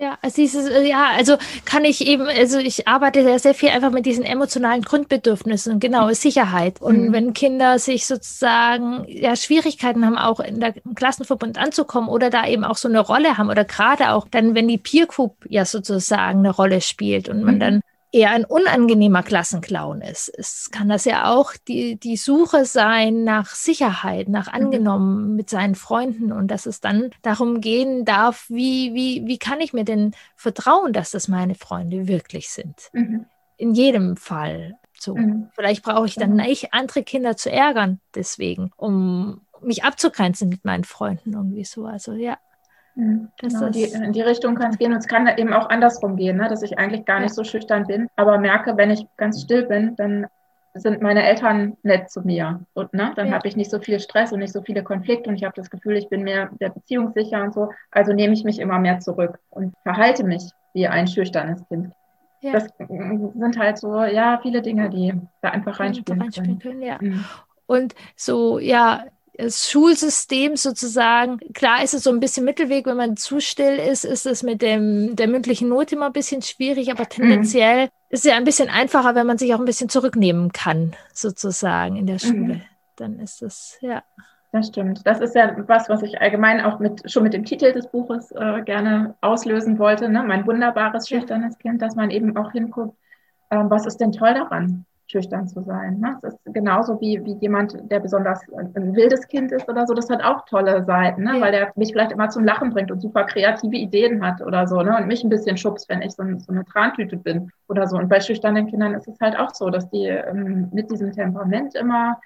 [0.00, 3.70] Ja, also dieses, äh, ja, also kann ich eben, also ich arbeite sehr, sehr viel
[3.70, 6.80] einfach mit diesen emotionalen Grundbedürfnissen, genau, Sicherheit.
[6.80, 7.12] Und mhm.
[7.12, 12.46] wenn Kinder sich sozusagen ja Schwierigkeiten haben, auch in der, im Klassenverbund anzukommen oder da
[12.46, 15.64] eben auch so eine Rolle haben oder gerade auch dann, wenn die Peer Group ja
[15.64, 17.60] sozusagen eine Rolle spielt und man mhm.
[17.60, 17.80] dann
[18.10, 20.28] eher ein unangenehmer Klassenclown ist.
[20.36, 24.54] Es kann das ja auch die, die Suche sein nach Sicherheit, nach mhm.
[24.54, 29.60] angenommen mit seinen Freunden und dass es dann darum gehen darf, wie, wie, wie kann
[29.60, 32.88] ich mir denn vertrauen, dass das meine Freunde wirklich sind?
[32.92, 33.26] Mhm.
[33.56, 34.78] In jedem Fall.
[34.98, 35.14] So.
[35.14, 35.50] Mhm.
[35.54, 40.84] Vielleicht brauche ich dann nicht andere Kinder zu ärgern, deswegen, um mich abzugrenzen mit meinen
[40.84, 41.86] Freunden irgendwie so.
[41.86, 42.38] Also ja.
[42.98, 43.28] Mhm.
[43.38, 46.36] Genau, die, in die Richtung kann es gehen und es kann eben auch andersrum gehen,
[46.36, 46.48] ne?
[46.48, 49.94] dass ich eigentlich gar nicht so schüchtern bin, aber merke, wenn ich ganz still bin,
[49.94, 50.26] dann
[50.74, 53.34] sind meine Eltern nett zu mir und ne, dann ja.
[53.34, 55.70] habe ich nicht so viel Stress und nicht so viele Konflikte und ich habe das
[55.70, 59.38] Gefühl, ich bin mehr der Beziehungssicher und so, also nehme ich mich immer mehr zurück
[59.50, 60.42] und verhalte mich
[60.74, 61.92] wie ein schüchternes Kind.
[62.40, 62.52] Ja.
[62.52, 66.80] Das sind halt so, ja, viele Dinge, die da einfach reinspielen, reinspielen können.
[66.80, 66.98] können ja.
[67.00, 67.24] Mhm.
[67.66, 73.16] Und so, ja, das Schulsystem sozusagen, klar ist es so ein bisschen Mittelweg, wenn man
[73.16, 77.08] zu still ist, ist es mit dem, der mündlichen Note immer ein bisschen schwierig, aber
[77.08, 77.90] tendenziell mhm.
[78.10, 81.96] ist es ja ein bisschen einfacher, wenn man sich auch ein bisschen zurücknehmen kann, sozusagen
[81.96, 82.54] in der Schule.
[82.54, 82.62] Mhm.
[82.96, 84.02] Dann ist es, ja.
[84.50, 85.06] Das stimmt.
[85.06, 88.32] Das ist ja was, was ich allgemein auch mit, schon mit dem Titel des Buches
[88.32, 90.08] äh, gerne auslösen wollte.
[90.08, 90.24] Ne?
[90.24, 92.96] Mein wunderbares, schüchternes Kind, dass man eben auch hinguckt,
[93.50, 94.86] äh, was ist denn toll daran?
[95.10, 95.98] Schüchtern zu sein.
[95.98, 96.18] Ne?
[96.22, 99.94] Das ist genauso wie, wie jemand, der besonders ein wildes Kind ist oder so.
[99.94, 101.36] Das hat auch tolle Seiten, ne?
[101.36, 101.40] Ja.
[101.40, 104.82] weil der mich vielleicht immer zum Lachen bringt und super kreative Ideen hat oder so.
[104.82, 104.96] Ne?
[104.96, 107.96] Und mich ein bisschen schubst, wenn ich so, so eine Trantüte bin oder so.
[107.96, 111.74] Und bei schüchternen Kindern ist es halt auch so, dass die ähm, mit diesem Temperament
[111.74, 112.20] immer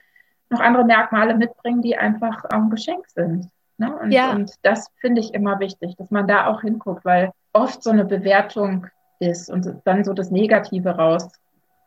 [0.51, 3.49] noch andere Merkmale mitbringen, die einfach auch ein Geschenk sind.
[3.79, 3.97] Ne?
[3.97, 4.33] Und, ja.
[4.33, 8.05] und das finde ich immer wichtig, dass man da auch hinguckt, weil oft so eine
[8.05, 8.87] Bewertung
[9.21, 11.29] ist und dann so das Negative raus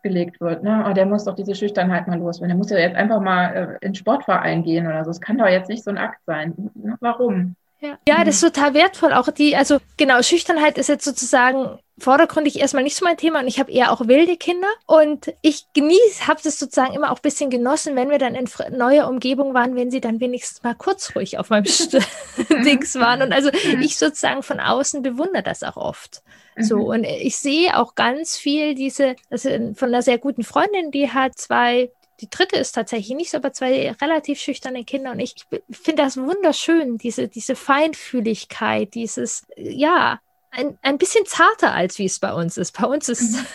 [0.05, 0.61] gelegt wird.
[0.61, 0.85] Ne?
[0.87, 2.49] Oh, der muss doch diese Schüchternheit mal loswerden.
[2.49, 5.09] Der muss ja jetzt einfach mal äh, in den Sportverein gehen oder so.
[5.09, 6.53] Es kann doch jetzt nicht so ein Akt sein.
[6.75, 6.95] Ne?
[6.99, 7.55] Warum?
[7.79, 7.97] Ja.
[8.07, 9.13] ja, das ist total wertvoll.
[9.13, 13.47] Auch die, also genau, Schüchternheit ist jetzt sozusagen vordergründig erstmal nicht so mein Thema und
[13.47, 17.23] ich habe eher auch wilde Kinder und ich genieße, habe das sozusagen immer auch ein
[17.23, 21.15] bisschen genossen, wenn wir dann in neuer Umgebung waren, wenn sie dann wenigstens mal kurz
[21.15, 21.63] ruhig auf meinem
[22.65, 26.21] Dings waren und also ich sozusagen von außen bewundere das auch oft.
[26.57, 26.83] So, mhm.
[26.83, 31.37] und ich sehe auch ganz viel diese, also von einer sehr guten Freundin, die hat
[31.37, 31.91] zwei,
[32.21, 35.11] die dritte ist tatsächlich nicht so, aber zwei relativ schüchterne Kinder.
[35.11, 35.35] Und ich
[35.69, 40.19] finde das wunderschön, diese, diese Feinfühligkeit, dieses, ja,
[40.51, 42.79] ein, ein bisschen zarter, als wie es bei uns ist.
[42.79, 43.45] Bei uns ist mhm.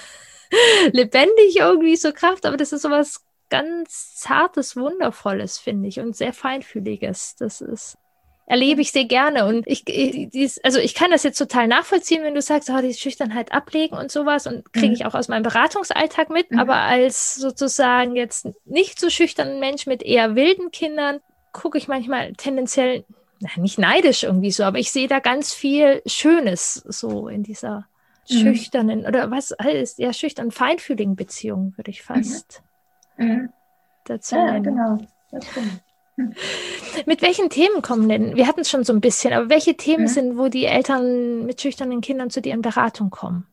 [0.92, 6.34] lebendig irgendwie so Kraft, aber das ist sowas ganz Zartes, Wundervolles, finde ich, und sehr
[6.34, 7.36] Feinfühliges.
[7.38, 7.96] Das ist
[8.50, 9.46] erlebe ich sehr gerne.
[9.46, 12.92] Und ich, ich also ich kann das jetzt total nachvollziehen, wenn du sagst, oh, die
[12.92, 14.94] Schüchternheit ablegen und sowas und kriege mhm.
[14.94, 16.50] ich auch aus meinem Beratungsalltag mit.
[16.50, 16.58] Mhm.
[16.58, 21.20] Aber als sozusagen jetzt nicht so schüchternen Mensch mit eher wilden Kindern
[21.52, 23.04] gucke ich manchmal tendenziell
[23.56, 27.86] nicht neidisch irgendwie so, aber ich sehe da ganz viel Schönes so in dieser
[28.28, 28.34] mhm.
[28.34, 32.62] schüchternen oder was heißt ja schüchtern feinfühligen Beziehung würde ich fast
[33.16, 33.26] mhm.
[33.26, 33.48] mhm.
[34.04, 34.98] dazu ja, genau.
[37.06, 38.36] Mit welchen Themen kommen denn?
[38.36, 40.08] Wir hatten es schon so ein bisschen, aber welche Themen ja.
[40.08, 43.46] sind, wo die Eltern mit schüchternen Kindern zu dir in Beratung kommen?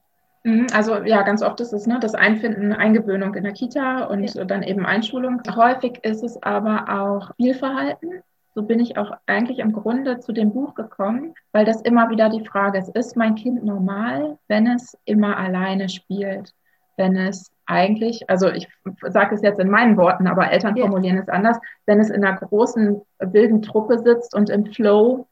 [0.44, 4.24] Mhm, also ja, ganz oft ist es ne, das Einfinden, Eingewöhnung in der Kita und
[4.34, 4.46] ja.
[4.46, 5.42] dann eben Einschulung.
[5.56, 8.22] Häufig ist es aber auch Spielverhalten.
[8.56, 12.30] So bin ich auch eigentlich im Grunde zu dem Buch gekommen, weil das immer wieder
[12.30, 16.54] die Frage ist, ist mein Kind normal, wenn es immer alleine spielt?
[16.96, 18.68] Wenn es eigentlich, also ich
[19.02, 20.86] sage es jetzt in meinen Worten, aber Eltern ja.
[20.86, 25.28] formulieren es anders, wenn es in einer großen wilden Truppe sitzt und im Flow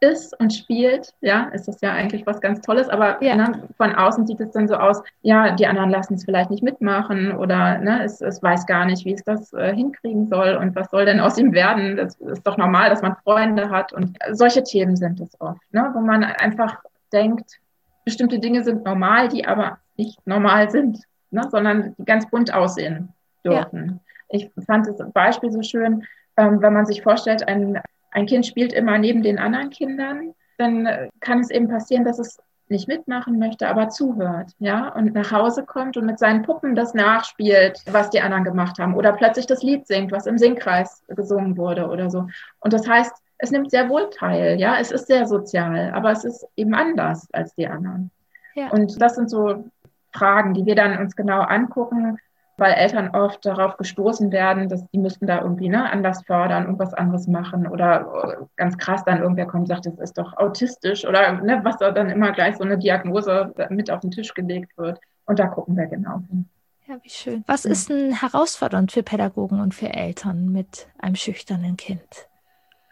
[0.00, 3.34] ist und spielt, ja, ist das ja eigentlich was ganz Tolles, aber ja.
[3.34, 6.62] ne, von außen sieht es dann so aus, ja, die anderen lassen es vielleicht nicht
[6.62, 10.76] mitmachen oder ne, es, es weiß gar nicht, wie es das äh, hinkriegen soll und
[10.76, 11.96] was soll denn aus ihm werden.
[11.96, 15.90] Das ist doch normal, dass man Freunde hat und solche Themen sind es oft, ne,
[15.94, 16.78] wo man einfach
[17.12, 17.58] denkt,
[18.04, 20.98] bestimmte Dinge sind normal, die aber nicht normal sind,
[21.30, 23.12] ne, sondern die ganz bunt aussehen
[23.44, 24.00] dürfen.
[24.30, 24.38] Ja.
[24.40, 26.04] Ich fand das Beispiel so schön,
[26.36, 30.88] ähm, wenn man sich vorstellt, ein ein Kind spielt immer neben den anderen Kindern, dann
[31.20, 32.38] kann es eben passieren, dass es
[32.70, 36.92] nicht mitmachen möchte, aber zuhört, ja, und nach Hause kommt und mit seinen Puppen das
[36.92, 41.56] nachspielt, was die anderen gemacht haben, oder plötzlich das Lied singt, was im Singkreis gesungen
[41.56, 42.26] wurde oder so.
[42.60, 46.24] Und das heißt, es nimmt sehr wohl teil, ja, es ist sehr sozial, aber es
[46.24, 48.10] ist eben anders als die anderen.
[48.54, 48.68] Ja.
[48.70, 49.64] Und das sind so
[50.12, 52.18] Fragen, die wir dann uns genau angucken
[52.58, 56.92] weil Eltern oft darauf gestoßen werden, dass die müssten da irgendwie ne, anders fördern, irgendwas
[56.92, 61.32] anderes machen oder ganz krass dann irgendwer kommt und sagt, das ist doch autistisch oder
[61.40, 64.98] ne, was da dann immer gleich so eine Diagnose mit auf den Tisch gelegt wird.
[65.24, 66.48] Und da gucken wir genau hin.
[66.86, 67.44] Ja, wie schön.
[67.46, 67.70] Was ja.
[67.70, 72.28] ist denn herausfordernd für Pädagogen und für Eltern mit einem schüchternen Kind?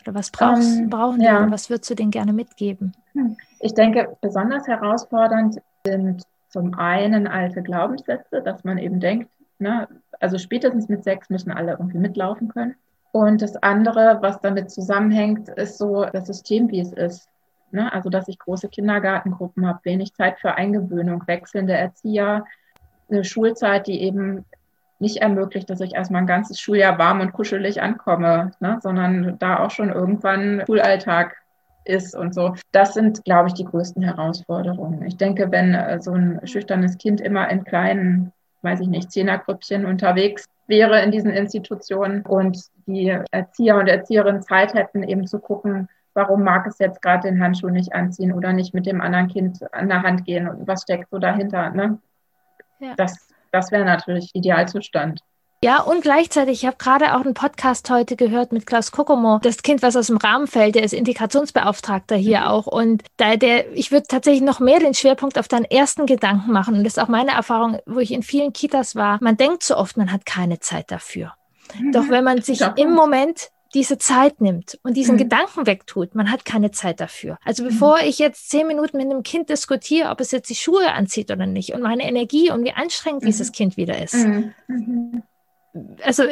[0.02, 1.40] Oder was brauchst, ähm, brauchen die ja.
[1.40, 2.92] oder was würdest du denen gerne mitgeben?
[3.14, 3.36] Hm.
[3.58, 9.28] Ich denke, besonders herausfordernd sind zum einen alte Glaubenssätze, dass man eben denkt,
[9.58, 9.88] Ne?
[10.20, 12.76] Also spätestens mit sechs müssen alle irgendwie mitlaufen können.
[13.12, 17.28] Und das andere, was damit zusammenhängt, ist so das System, wie es ist.
[17.70, 17.90] Ne?
[17.92, 22.44] Also, dass ich große Kindergartengruppen habe, wenig Zeit für Eingewöhnung, wechselnde Erzieher,
[23.08, 24.44] eine Schulzeit, die eben
[24.98, 28.78] nicht ermöglicht, dass ich erstmal ein ganzes Schuljahr warm und kuschelig ankomme, ne?
[28.82, 31.36] sondern da auch schon irgendwann Schulalltag
[31.86, 32.54] ist und so.
[32.72, 35.04] Das sind, glaube ich, die größten Herausforderungen.
[35.06, 38.32] Ich denke, wenn äh, so ein schüchternes Kind immer in kleinen
[38.66, 44.74] weiß ich nicht, Zehnergrüppchen unterwegs wäre in diesen Institutionen und die Erzieher und Erzieherinnen Zeit
[44.74, 48.74] hätten, eben zu gucken, warum mag es jetzt gerade den Handschuh nicht anziehen oder nicht
[48.74, 51.70] mit dem anderen Kind an der Hand gehen und was steckt so dahinter.
[51.70, 51.98] Ne?
[52.80, 52.94] Ja.
[52.96, 55.20] Das, das wäre natürlich Idealzustand.
[55.64, 59.62] Ja, und gleichzeitig, ich habe gerade auch einen Podcast heute gehört mit Klaus Kokomo, das
[59.62, 62.46] Kind, was aus dem Rahmen fällt, der ist Integrationsbeauftragter hier mhm.
[62.46, 62.66] auch.
[62.66, 66.74] Und da der, ich würde tatsächlich noch mehr den Schwerpunkt auf deinen ersten Gedanken machen.
[66.74, 69.18] Und das ist auch meine Erfahrung, wo ich in vielen Kitas war.
[69.22, 71.32] Man denkt so oft, man hat keine Zeit dafür.
[71.78, 71.92] Mhm.
[71.92, 75.20] Doch wenn man sich im Moment diese Zeit nimmt und diesen mhm.
[75.20, 77.38] Gedanken wegtut, man hat keine Zeit dafür.
[77.44, 77.68] Also mhm.
[77.68, 81.30] bevor ich jetzt zehn Minuten mit einem Kind diskutiere, ob es jetzt die Schuhe anzieht
[81.30, 83.26] oder nicht und meine Energie und wie anstrengend mhm.
[83.26, 84.52] dieses Kind wieder ist, mhm.
[84.68, 85.22] Mhm
[86.02, 86.24] also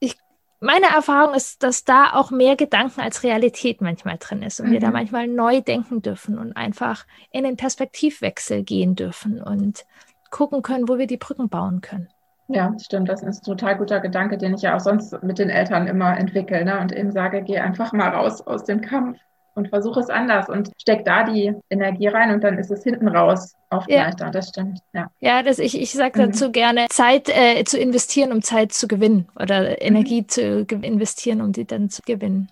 [0.00, 0.16] ich,
[0.60, 4.72] meine Erfahrung ist, dass da auch mehr Gedanken als Realität manchmal drin ist und mhm.
[4.72, 4.92] wir da mhm.
[4.94, 9.84] manchmal neu denken dürfen und einfach in den Perspektivwechsel gehen dürfen und
[10.30, 12.08] gucken können, wo wir die Brücken bauen können.
[12.48, 13.08] Ja, stimmt.
[13.08, 16.18] Das ist ein total guter Gedanke, den ich ja auch sonst mit den Eltern immer
[16.18, 16.80] entwickle ne?
[16.80, 19.18] und eben sage, geh einfach mal raus aus dem Kampf
[19.54, 23.08] und versuche es anders und steck da die Energie rein und dann ist es hinten
[23.08, 24.04] raus oft ja.
[24.04, 24.30] leichter.
[24.30, 24.80] Das stimmt.
[24.92, 26.52] Ja, ja das, ich, ich sage dazu mhm.
[26.52, 29.76] gerne, Zeit äh, zu investieren, um Zeit zu gewinnen oder mhm.
[29.78, 32.50] Energie zu investieren, um die dann zu gewinnen.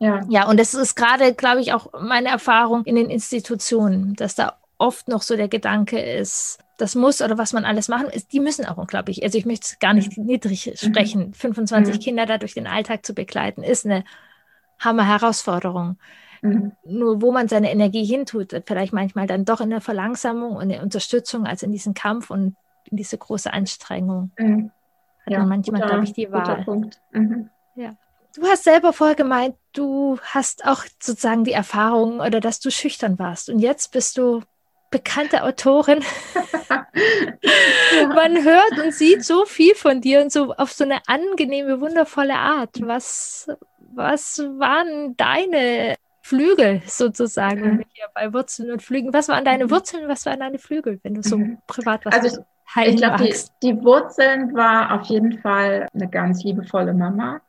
[0.00, 0.20] Ja.
[0.28, 4.56] ja, und das ist gerade, glaube ich, auch meine Erfahrung in den Institutionen, dass da
[4.76, 8.40] oft noch so der Gedanke ist, das muss oder was man alles machen ist, die
[8.40, 9.22] müssen auch unglaublich.
[9.22, 10.26] Also ich möchte es gar nicht mhm.
[10.26, 11.28] niedrig sprechen.
[11.28, 11.34] Mhm.
[11.34, 12.00] 25 mhm.
[12.00, 14.04] Kinder da durch den Alltag zu begleiten, ist eine
[14.80, 15.96] Hammer-Herausforderung.
[16.44, 16.72] Mhm.
[16.84, 20.82] Nur wo man seine Energie hintut, vielleicht manchmal dann doch in der Verlangsamung und der
[20.82, 22.54] Unterstützung als in diesen Kampf und
[22.90, 24.30] in diese große Anstrengung.
[24.38, 24.70] Mhm.
[25.24, 26.66] Hat ja, man manchmal, glaube ich, die Wahl.
[27.12, 27.48] Mhm.
[27.76, 27.96] Ja.
[28.36, 33.18] Du hast selber vorher gemeint, du hast auch sozusagen die Erfahrung oder dass du schüchtern
[33.18, 33.48] warst.
[33.48, 34.42] Und jetzt bist du
[34.90, 36.04] bekannte Autorin.
[38.14, 42.36] Man hört und sieht so viel von dir und so auf so eine angenehme, wundervolle
[42.36, 42.82] Art.
[42.82, 43.48] Was,
[43.94, 49.70] was waren deine Flügel sozusagen, wenn wir hier bei Wurzeln und Flügen, was waren deine
[49.70, 51.58] Wurzeln, was waren deine Flügel, wenn du so mhm.
[51.66, 52.40] privat was also
[52.76, 57.42] ich, ich glaube, die, die Wurzeln war auf jeden Fall eine ganz liebevolle Mama,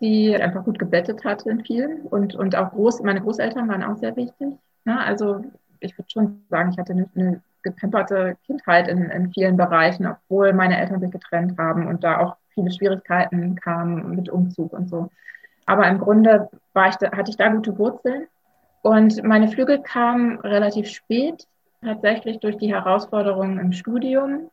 [0.00, 3.98] die einfach gut gebettet hatte in vielen und, und auch groß, meine Großeltern waren auch
[3.98, 4.54] sehr wichtig.
[4.86, 4.98] Ne?
[4.98, 5.44] Also
[5.80, 10.54] ich würde schon sagen, ich hatte eine, eine gepamperte Kindheit in, in vielen Bereichen, obwohl
[10.54, 15.10] meine Eltern sich getrennt haben und da auch viele Schwierigkeiten kamen mit Umzug und so.
[15.72, 18.26] Aber im Grunde war ich da, hatte ich da gute Wurzeln.
[18.82, 21.46] Und meine Flügel kamen relativ spät,
[21.82, 24.50] tatsächlich durch die Herausforderungen im Studium,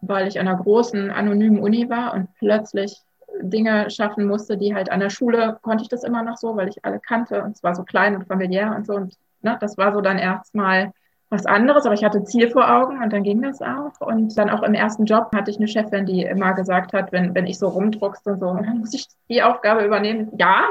[0.00, 3.00] weil ich an einer großen anonymen Uni war und plötzlich
[3.40, 6.68] Dinge schaffen musste, die halt an der Schule konnte ich das immer noch so, weil
[6.68, 8.94] ich alle kannte und zwar so klein und familiär und so.
[8.94, 10.92] Und ne, das war so dann erstmal
[11.30, 14.00] was anderes, aber ich hatte Ziel vor Augen und dann ging das auch.
[14.00, 17.34] Und dann auch im ersten Job hatte ich eine Chefin, die immer gesagt hat, wenn,
[17.34, 20.32] wenn ich so rumdruckst und so, muss ich die Aufgabe übernehmen?
[20.36, 20.64] Ja,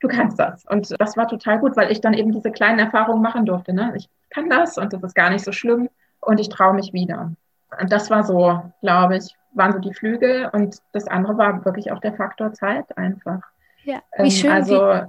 [0.00, 0.64] du kannst das.
[0.66, 3.74] Und das war total gut, weil ich dann eben diese kleinen Erfahrungen machen durfte.
[3.74, 3.92] Ne?
[3.94, 7.32] Ich kann das und das ist gar nicht so schlimm und ich traue mich wieder.
[7.78, 11.92] Und das war so, glaube ich, waren so die Flügel und das andere war wirklich
[11.92, 13.40] auch der Faktor Zeit einfach.
[13.84, 14.50] Ja, wie ähm, schön.
[14.50, 15.06] Also,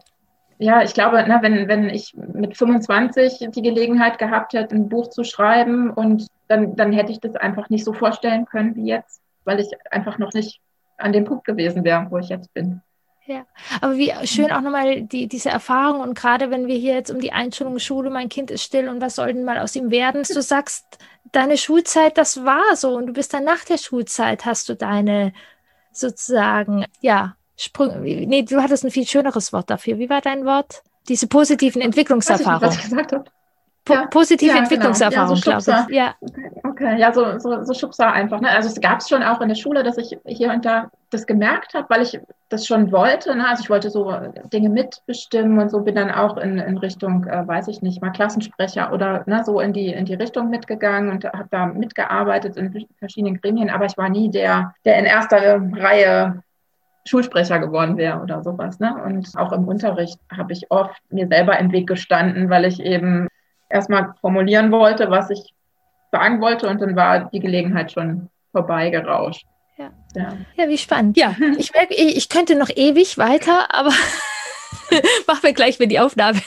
[0.60, 5.10] ja, ich glaube, na, wenn, wenn ich mit 25 die Gelegenheit gehabt hätte, ein Buch
[5.10, 9.22] zu schreiben und dann, dann hätte ich das einfach nicht so vorstellen können wie jetzt,
[9.46, 10.60] weil ich einfach noch nicht
[10.98, 12.82] an dem Punkt gewesen wäre, wo ich jetzt bin.
[13.26, 13.46] Ja,
[13.80, 17.22] aber wie schön auch nochmal die, diese Erfahrung und gerade wenn wir hier jetzt um
[17.22, 20.24] die Einschulung Schule, mein Kind ist still und was soll denn mal aus ihm werden?
[20.24, 20.98] Du sagst,
[21.32, 25.32] deine Schulzeit, das war so und du bist dann nach der Schulzeit, hast du deine
[25.92, 30.00] sozusagen, ja, Sprung, nee, du hattest ein viel schöneres Wort dafür.
[30.00, 30.82] Wie war dein Wort?
[31.10, 32.72] Diese positiven Entwicklungserfahrungen.
[32.72, 33.26] Ich habe.
[33.84, 35.56] Po ja, positive ja, Entwicklungserfahrung, genau.
[35.58, 35.98] ja, so glaube ich.
[35.98, 36.16] Ja.
[36.22, 38.40] Okay, okay, ja, so, so, so Schubser einfach.
[38.40, 38.50] Ne?
[38.50, 41.26] Also es gab es schon auch in der Schule, dass ich hier und da das
[41.26, 42.20] gemerkt habe, weil ich
[42.50, 43.36] das schon wollte.
[43.36, 43.48] Ne?
[43.48, 44.14] Also ich wollte so
[44.54, 48.12] Dinge mitbestimmen und so bin dann auch in, in Richtung, äh, weiß ich nicht, mal
[48.12, 52.86] Klassensprecher oder ne, so in die, in die Richtung mitgegangen und habe da mitgearbeitet in
[53.00, 56.44] verschiedenen Gremien, aber ich war nie der, der in erster Reihe
[57.10, 58.80] Schulsprecher geworden wäre oder sowas.
[58.80, 58.96] Ne?
[59.04, 63.28] Und auch im Unterricht habe ich oft mir selber im Weg gestanden, weil ich eben
[63.68, 65.54] erstmal formulieren wollte, was ich
[66.12, 69.46] sagen wollte und dann war die Gelegenheit schon vorbeigerauscht.
[69.78, 69.92] Ja.
[70.16, 70.38] ja.
[70.56, 71.18] ja, wie spannend.
[71.18, 73.90] Ja, ich merke, ich könnte noch ewig weiter, aber
[75.28, 76.40] machen wir gleich, wenn die Aufnahme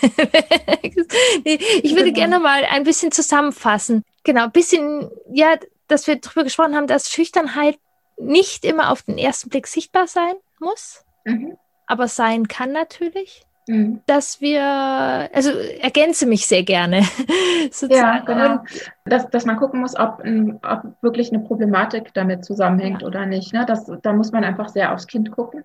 [1.45, 2.15] nee, ich würde genau.
[2.15, 4.05] gerne mal ein bisschen zusammenfassen.
[4.23, 5.57] Genau, ein bisschen, ja,
[5.89, 7.79] dass wir darüber gesprochen haben, dass Schüchternheit
[8.19, 11.57] nicht immer auf den ersten Blick sichtbar sein muss, mhm.
[11.87, 13.45] aber sein kann natürlich.
[13.69, 14.01] Mhm.
[14.07, 17.03] Dass wir, also ergänze mich sehr gerne.
[17.89, 18.65] ja, genau.
[19.05, 20.21] dass, dass man gucken muss, ob,
[20.63, 23.07] ob wirklich eine Problematik damit zusammenhängt ja.
[23.07, 23.53] oder nicht.
[23.53, 23.65] Ne?
[23.65, 25.63] Das, da muss man einfach sehr aufs Kind gucken.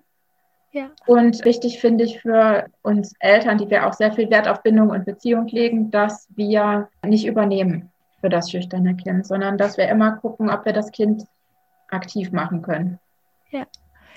[0.70, 0.90] Ja.
[1.06, 4.90] Und wichtig finde ich für uns Eltern, die wir auch sehr viel Wert auf Bindung
[4.90, 10.12] und Beziehung legen, dass wir nicht übernehmen für das schüchterne Kind, sondern dass wir immer
[10.12, 11.24] gucken, ob wir das Kind
[11.88, 12.98] aktiv machen können.
[13.50, 13.66] Ja.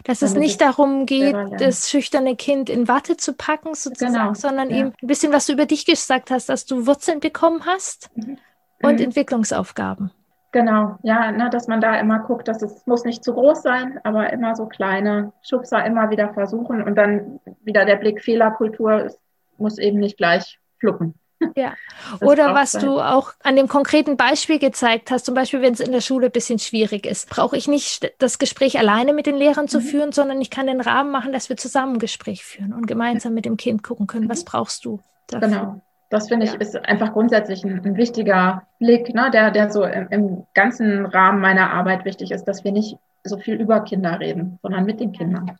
[0.04, 4.34] Dass es nicht darum geht, das schüchterne Kind in Watte zu packen, sozusagen, genau.
[4.34, 4.78] sondern ja.
[4.78, 8.38] ihm ein bisschen, was du über dich gesagt hast, dass du Wurzeln bekommen hast mhm.
[8.82, 9.06] und mhm.
[9.06, 10.12] Entwicklungsaufgaben.
[10.54, 14.00] Genau, ja, ne, dass man da immer guckt, dass es muss nicht zu groß sein,
[14.04, 19.16] aber immer so kleine Schubser immer wieder versuchen und dann wieder der Blick Fehlerkultur
[19.58, 21.14] muss eben nicht gleich fluppen.
[21.56, 21.74] Ja.
[22.22, 22.86] Oder was sein.
[22.86, 26.28] du auch an dem konkreten Beispiel gezeigt hast, zum Beispiel, wenn es in der Schule
[26.28, 29.84] ein bisschen schwierig ist, brauche ich nicht das Gespräch alleine mit den Lehrern zu mhm.
[29.84, 33.34] führen, sondern ich kann den Rahmen machen, dass wir zusammen ein Gespräch führen und gemeinsam
[33.34, 34.50] mit dem Kind gucken können, was mhm.
[34.50, 35.48] brauchst du dafür.
[35.48, 35.82] Genau.
[36.10, 36.60] Das finde ich ja.
[36.60, 41.40] ist einfach grundsätzlich ein, ein wichtiger Blick, ne, der, der so im, im ganzen Rahmen
[41.40, 45.14] meiner Arbeit wichtig ist, dass wir nicht so viel über Kinder reden, sondern mit den
[45.14, 45.58] Kindern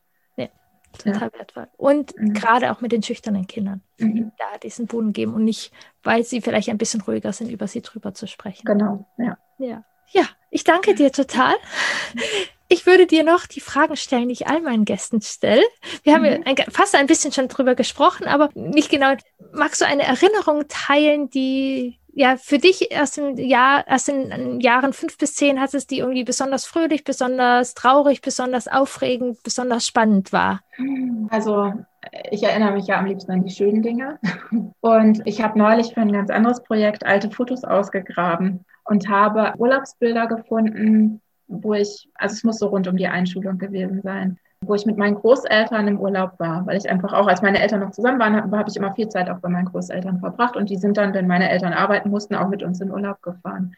[0.98, 1.40] total ja.
[1.40, 1.68] wertvoll.
[1.78, 2.34] Und mhm.
[2.34, 4.32] gerade auch mit den schüchternen Kindern, mhm.
[4.38, 5.72] da diesen Boden geben und nicht,
[6.04, 8.66] weil sie vielleicht ein bisschen ruhiger sind, über sie drüber zu sprechen.
[8.66, 9.38] Genau, ja.
[9.58, 11.56] Ja, ja ich danke dir total.
[12.68, 15.64] Ich würde dir noch die Fragen stellen, die ich all meinen Gästen stelle.
[16.04, 16.44] Wir haben mhm.
[16.46, 19.14] ja fast ein bisschen schon drüber gesprochen, aber nicht genau.
[19.52, 24.94] Magst du eine Erinnerung teilen, die ja, für dich erst im Jahr, erst in Jahren
[24.94, 30.34] fünf bis zehn hat es die irgendwie besonders fröhlich, besonders traurig, besonders aufregend, besonders spannend
[30.34, 30.62] war?
[31.30, 31.74] Also
[32.30, 34.20] ich erinnere mich ja am liebsten an die schönen Dinge.
[34.82, 40.28] Und ich habe neulich für ein ganz anderes Projekt alte Fotos ausgegraben und habe Urlaubsbilder
[40.28, 44.86] gefunden, wo ich, also es muss so rund um die Einschulung gewesen sein, wo ich
[44.86, 48.20] mit meinen Großeltern im Urlaub war, weil ich einfach auch, als meine Eltern noch zusammen
[48.20, 50.98] waren, habe hab ich immer viel Zeit auch bei meinen Großeltern verbracht und die sind
[50.98, 53.76] dann, wenn meine Eltern arbeiten mussten, auch mit uns in Urlaub gefahren.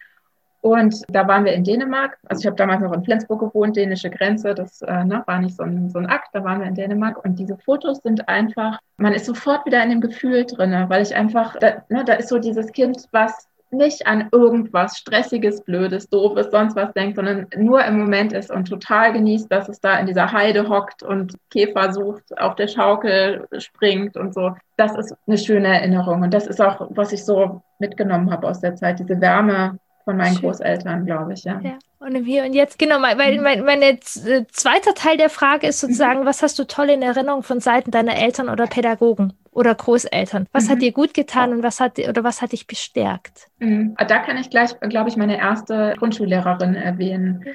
[0.63, 2.17] Und da waren wir in Dänemark.
[2.25, 4.55] Also ich habe damals noch in Flensburg gewohnt, dänische Grenze.
[4.55, 6.29] Das äh, ne, war nicht so ein, so ein Akt.
[6.31, 7.21] Da waren wir in Dänemark.
[7.25, 11.13] Und diese Fotos sind einfach, man ist sofort wieder in dem Gefühl drin, weil ich
[11.13, 16.51] einfach, da, ne, da ist so dieses Kind, was nicht an irgendwas Stressiges, Blödes, Doofes,
[16.51, 20.05] sonst was denkt, sondern nur im Moment ist und total genießt, dass es da in
[20.05, 24.55] dieser Heide hockt und Käfer sucht, auf der Schaukel springt und so.
[24.77, 26.21] Das ist eine schöne Erinnerung.
[26.21, 30.17] Und das ist auch, was ich so mitgenommen habe aus der Zeit, diese Wärme von
[30.17, 30.49] meinen Schön.
[30.49, 31.59] Großeltern, glaube ich, ja.
[31.61, 31.77] ja.
[31.99, 33.43] Und im Hier und Jetzt, genau, weil mhm.
[33.43, 36.25] mein, mein äh, zweiter Teil der Frage ist sozusagen, mhm.
[36.25, 40.47] was hast du toll in Erinnerung von Seiten deiner Eltern oder Pädagogen oder Großeltern?
[40.51, 40.69] Was mhm.
[40.71, 43.47] hat dir gut getan und was hat oder was hat dich bestärkt?
[43.59, 43.95] Mhm.
[43.95, 47.45] Da kann ich gleich, glaube ich, meine erste Grundschullehrerin erwähnen.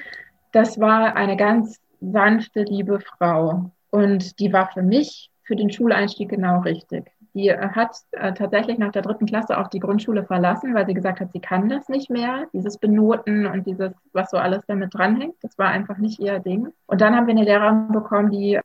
[0.51, 3.71] Das war eine ganz sanfte, liebe Frau.
[3.91, 7.11] Und die war für mich für den Schuleinstieg genau richtig.
[7.33, 11.19] Die hat äh, tatsächlich nach der dritten Klasse auch die Grundschule verlassen, weil sie gesagt
[11.19, 12.47] hat, sie kann das nicht mehr.
[12.53, 16.69] Dieses Benoten und dieses, was so alles damit dranhängt, das war einfach nicht ihr Ding.
[16.87, 18.59] Und dann haben wir eine Lehrerin bekommen, die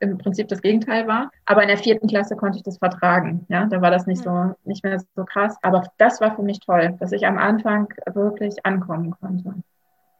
[0.00, 1.30] im Prinzip das Gegenteil war.
[1.46, 3.46] Aber in der vierten Klasse konnte ich das vertragen.
[3.48, 5.56] Ja, da war das nicht so, nicht mehr so krass.
[5.62, 9.54] Aber das war für mich toll, dass ich am Anfang wirklich ankommen konnte.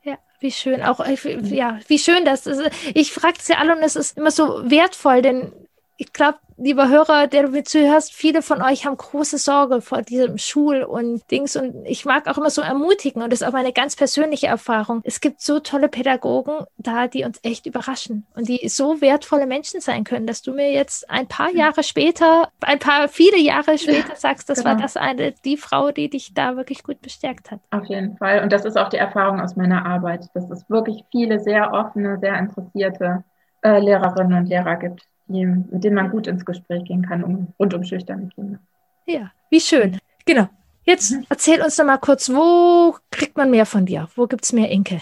[0.03, 0.83] Ja, wie schön.
[0.83, 2.62] Auch, äh, ja, wie schön das ist.
[2.95, 5.53] Ich frage es ja alle und es ist immer so wertvoll, denn
[6.01, 10.01] ich glaube, lieber Hörer, der du mir zuhörst, viele von euch haben große Sorge vor
[10.01, 11.57] diesem Schul- und Dings.
[11.57, 13.20] Und ich mag auch immer so ermutigen.
[13.20, 15.03] Und das ist auch meine ganz persönliche Erfahrung.
[15.05, 19.82] Es gibt so tolle Pädagogen da, die uns echt überraschen und die so wertvolle Menschen
[19.82, 24.16] sein können, dass du mir jetzt ein paar Jahre später, ein paar viele Jahre später
[24.16, 24.70] sagst, das genau.
[24.70, 27.61] war das eine, die Frau, die dich da wirklich gut bestärkt hat.
[27.72, 28.42] Auf jeden Fall.
[28.42, 32.18] Und das ist auch die Erfahrung aus meiner Arbeit, dass es wirklich viele sehr offene,
[32.20, 33.22] sehr interessierte
[33.61, 37.49] äh, Lehrerinnen und Lehrer gibt die, mit denen man gut ins Gespräch gehen kann, um,
[37.59, 38.59] rund um schüchterne Kinder.
[39.07, 39.99] Ja, wie schön.
[40.26, 40.49] Genau.
[40.85, 41.24] Jetzt mhm.
[41.28, 44.09] erzähl uns noch mal kurz, wo kriegt man mehr von dir?
[44.16, 45.01] Wo gibt es mehr Inke?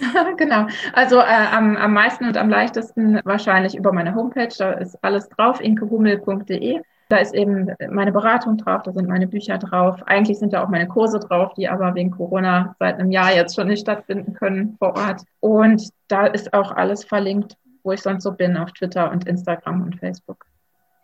[0.36, 0.66] genau.
[0.92, 4.54] Also äh, am, am meisten und am leichtesten wahrscheinlich über meine Homepage.
[4.56, 6.80] Da ist alles drauf, inkehummel.de.
[7.08, 10.00] Da ist eben meine Beratung drauf, da sind meine Bücher drauf.
[10.06, 13.54] Eigentlich sind da auch meine Kurse drauf, die aber wegen Corona seit einem Jahr jetzt
[13.54, 15.22] schon nicht stattfinden können vor Ort.
[15.40, 19.82] Und da ist auch alles verlinkt, wo ich sonst so bin auf Twitter und Instagram
[19.82, 20.46] und Facebook.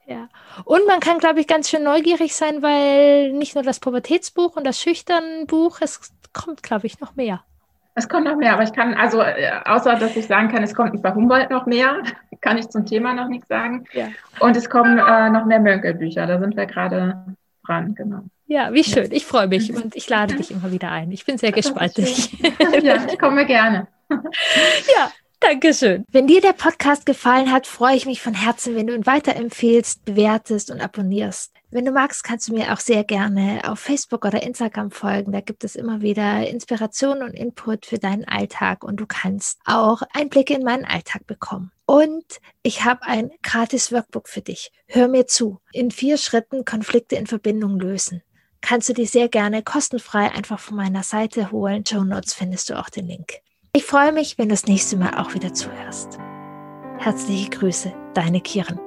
[0.06, 0.28] Ja.
[0.64, 4.66] Und man kann, glaube ich, ganz schön neugierig sein, weil nicht nur das Pubertätsbuch und
[4.66, 7.44] das Schüchternbuch, es kommt, glaube ich, noch mehr.
[7.94, 10.74] Es kommt noch mehr, aber ich kann, also äh, außer dass ich sagen kann, es
[10.74, 12.02] kommt bei Humboldt noch mehr,
[12.40, 13.84] kann ich zum Thema noch nichts sagen.
[13.92, 14.08] Ja.
[14.40, 17.24] Und es kommen äh, noch mehr Mönkelbücher, da sind wir gerade
[17.66, 18.22] dran, genau.
[18.46, 19.12] Ja, wie schön.
[19.12, 21.12] Ich freue mich und ich lade dich immer wieder ein.
[21.12, 21.96] Ich bin sehr gespannt.
[22.82, 23.86] ja, ich komme gerne.
[24.10, 26.04] ja, Dankeschön.
[26.10, 30.04] Wenn dir der Podcast gefallen hat, freue ich mich von Herzen, wenn du ihn weiterempfehlst,
[30.04, 31.54] bewertest und abonnierst.
[31.70, 35.32] Wenn du magst, kannst du mir auch sehr gerne auf Facebook oder Instagram folgen.
[35.32, 40.02] Da gibt es immer wieder Inspiration und Input für deinen Alltag und du kannst auch
[40.12, 41.72] Einblicke in meinen Alltag bekommen.
[41.86, 42.24] Und
[42.62, 44.70] ich habe ein gratis Workbook für dich.
[44.88, 45.58] Hör mir zu.
[45.72, 48.22] In vier Schritten Konflikte in Verbindung lösen.
[48.60, 51.86] Kannst du dir sehr gerne kostenfrei einfach von meiner Seite holen.
[51.86, 53.40] Show Notes findest du auch den Link.
[53.72, 56.18] Ich freue mich, wenn du das nächste Mal auch wieder zuhörst.
[56.98, 58.80] Herzliche Grüße, deine Kieren.